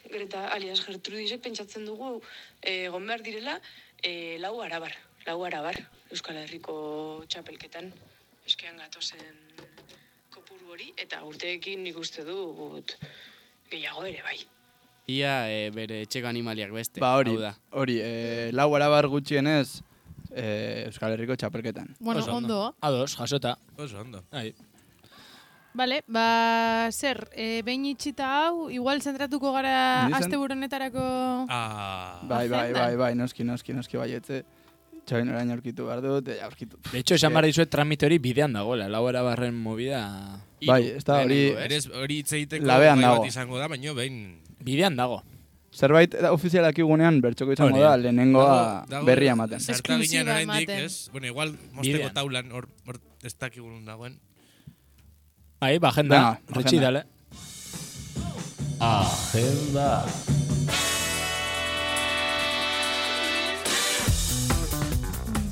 [0.08, 2.20] Greta alias Gertrudisek pentsatzen dugu
[2.62, 3.58] eh, egon behar direla
[4.02, 4.94] eh, lau arabar,
[5.26, 5.76] lau arabar
[6.10, 7.92] Euskal Herriko txapelketan
[8.48, 9.36] eskean gatozen
[10.34, 12.96] kopuru hori, eta urteekin nik uste dut
[13.70, 14.38] gehiago ere bai.
[15.10, 17.02] Ia e, bere etxeko animaliak beste.
[17.02, 17.52] Ba hori, hau da.
[17.82, 19.82] hori, e, lau arabar gutxienez
[20.30, 20.44] e,
[20.88, 21.94] Euskal Herriko txapelketan.
[21.98, 22.60] Bueno, Oso ondo.
[22.80, 23.56] Ados, jasota.
[23.76, 24.24] Oso ondo.
[24.30, 24.50] Bai.
[25.72, 31.04] Bale, ba, zer, e, behin itxita hau, igual zentratuko gara asteburu honetarako...
[31.48, 32.18] Ah.
[32.26, 34.42] Bai, bai, bai, bai, noski, noski, noski baietze.
[35.06, 36.76] Txabin orain aurkitu behar dut, eta aurkitu.
[36.90, 38.88] De hecho, esan behar dizuet tramite hori bidean dagoela.
[38.90, 40.02] Lau barren movida...
[40.66, 41.52] Bai, ez da hori...
[41.54, 43.20] Berez, hori hitz egiteko Labean gai dago.
[43.22, 44.40] bat izango da, baino behin...
[44.60, 45.22] Bidean dago.
[45.72, 47.94] Zerbait da- ofizialak igunean bertxoko izango Hori da.
[47.96, 49.62] lehenengoa Dago- dago berria ematen.
[49.62, 50.90] Esklusiba oraindik, ematen.
[51.14, 54.18] Bueno, igual mosteko taulan hor, hor ez dakigun dagoen.
[55.60, 56.40] Bai, ba, agenda.
[56.54, 56.80] Agenda.
[56.80, 57.04] dale.
[58.80, 60.06] Agenda.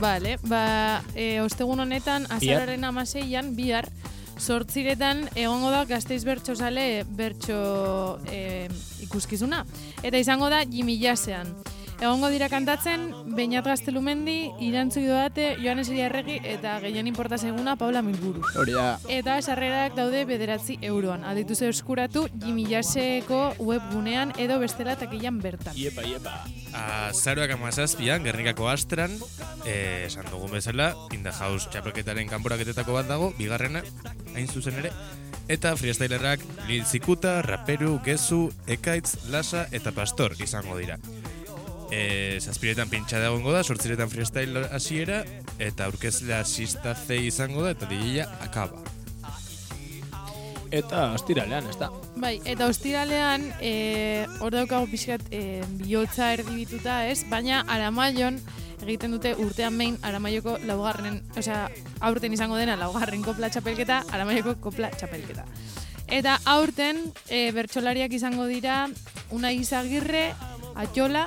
[0.01, 3.91] Bale, ba, e, ostegun honetan, azararen amaseian, bihar,
[4.39, 8.69] sortziretan egongo da gazteiz bertso sale bertso e,
[9.05, 9.67] ikuskizuna.
[10.03, 11.53] Eta izango da Jimmy Jazzean.
[11.99, 18.45] Egongo dira kantatzen, Beñat Gaztelumendi, Irantzu Idoate, Joanes Iriarregi eta gehien inporta seguna Paula Milburu.
[18.55, 21.25] Hori da, Eta sarrerak daude bederatzi euroan.
[21.27, 25.75] Adituz eskuratu Jimmy Jazzeko webgunean edo bestela takilan bertan.
[25.75, 26.37] Iepa, iepa.
[26.79, 29.17] Azaroak amazazpian, Gernikako astran,
[29.65, 33.83] eh, esan dugun bezala, In the House txapelketaren kanporaketetako bat dago, bigarrena,
[34.37, 34.93] hain zuzen ere,
[35.49, 41.01] eta freestylerrak Lil Zikuta, Raperu, Gezu, Ekaitz, Lasa eta Pastor izango dira.
[41.91, 45.23] E, zazpiretan pintxa dagoengo da, sortziretan freestyle hasiera,
[45.59, 48.85] eta aurkezlea Sista C izango da, eta DJ akaba.
[50.71, 51.89] Eta ostiralean, ez da.
[52.21, 58.37] Bai, eta ostiralean, e, hor daukago pixkat e, bihotza erdibituta ez, baina aramaion
[58.85, 61.67] egiten dute urtean behin aramaioko laugarren, osea,
[62.05, 65.47] aurten izango dena laugarren kopla txapelketa, aramaioko kopla txapelketa.
[66.09, 68.87] Eta aurten e, bertsolariak izango dira
[69.35, 70.31] Una Izagirre,
[70.79, 71.27] Atxola,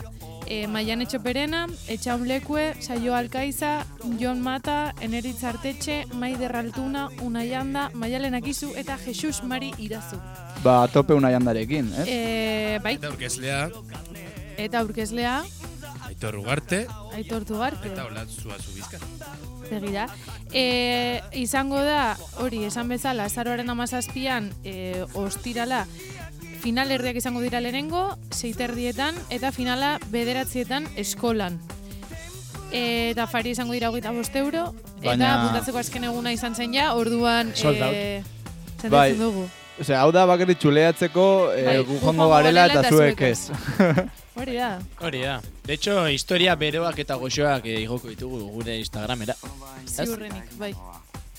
[0.52, 3.86] e, Maian Etxoperena, Etxaun Lekue, Saio Alkaiza,
[4.20, 10.20] Jon Mata, Eneritz Artetxe, Maider Altuna, Unai Anda, Maialen Akizu eta Jesus Mari Irazu.
[10.64, 12.08] ba, tope una jandarekin, ez?
[12.08, 13.70] E, bai, Eta aurkezlea,
[14.58, 15.40] eta aurkezlea,
[16.12, 16.86] Aitor Ugarte,
[17.16, 17.88] Aitor Tugarte.
[17.94, 19.00] eta Olatzua Zubizka.
[19.72, 20.10] Begira.
[20.52, 25.86] E, izango da, hori, esan bezala, azaroaren amazazpian, e, ostirala,
[26.62, 31.60] final erdiak izango dira lehenengo, seiterdietan, eta finala bederatzietan eskolan.
[32.72, 34.70] E, eta fari izango dira hogeita bost euro,
[35.02, 37.94] eta Baina- puntatzeko azken eguna izan zen ja, orduan Sold out.
[37.94, 38.24] e,
[38.90, 39.12] Bai.
[39.20, 39.48] dugu.
[39.82, 43.22] Osea, hau da bakarrik txuleatzeko e, Bai, gu gu joango joango garela eta eta zuek
[43.22, 43.50] ez.
[44.42, 44.70] Hori da.
[45.02, 45.42] Hori da.
[45.66, 49.36] De hecho, historia beroak eta goxoak eh, igoko ditugu gure Instagramera.
[49.88, 50.72] Ziurrenik, bai.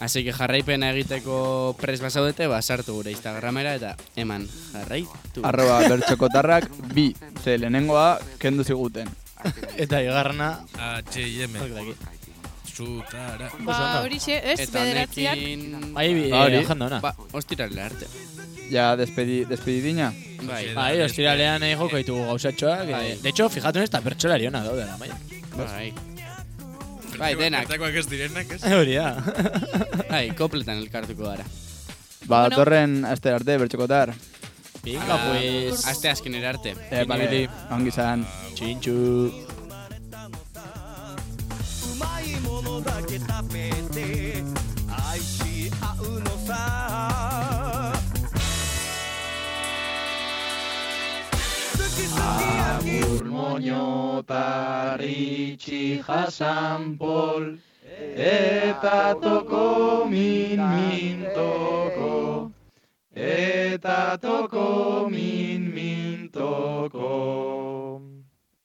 [0.03, 5.45] Así que jarraipena egiteko pres basaudete, ba, sartu gure Instagramera eta eman jarraitu.
[5.47, 7.13] Arroba bertxokotarrak bi,
[7.45, 9.07] ze lehenengoa kendu ziguten.
[9.79, 10.57] Eta igarrana...
[10.75, 11.55] H&M.
[12.73, 13.51] Zutara.
[13.63, 15.39] Ba, hori xe, ez, bederatziak.
[15.95, 16.63] Bai, bi, Ba, hori.
[16.67, 16.99] ona.
[17.05, 18.09] Ba, ostirale arte.
[18.73, 20.11] Ja, despedi, despedidina.
[20.43, 22.89] Bai, Bai, ostiralean eh, joko ditugu gauzatxoak.
[22.91, 23.19] Bai.
[23.23, 25.21] De hecho, fijatu ez, eta bertxolari ona daude, la maia.
[25.55, 25.93] bai.
[27.22, 27.68] Bai, denak.
[27.68, 28.62] Bertakoak ez direnak, ez?
[28.64, 29.16] Hori da.
[30.10, 31.43] Bai, kopletan elkartuko gara.
[32.28, 32.50] Ba, Bueno.
[32.50, 34.14] datorren aste arte bertxokotar.
[34.84, 35.86] Venga, pues...
[35.88, 36.74] Aste askenera arte.
[36.91, 37.50] Eh, bale, Bili.
[37.72, 38.26] ongi zan.
[38.56, 39.45] Txintxu.
[41.88, 44.43] うまいものだけ食べて
[45.10, 46.54] 愛し合うのさ
[52.83, 57.59] Urmoño tarritxi jasan pol,
[58.16, 62.51] eta toko min min toko,
[63.14, 68.12] eta toko min min toko.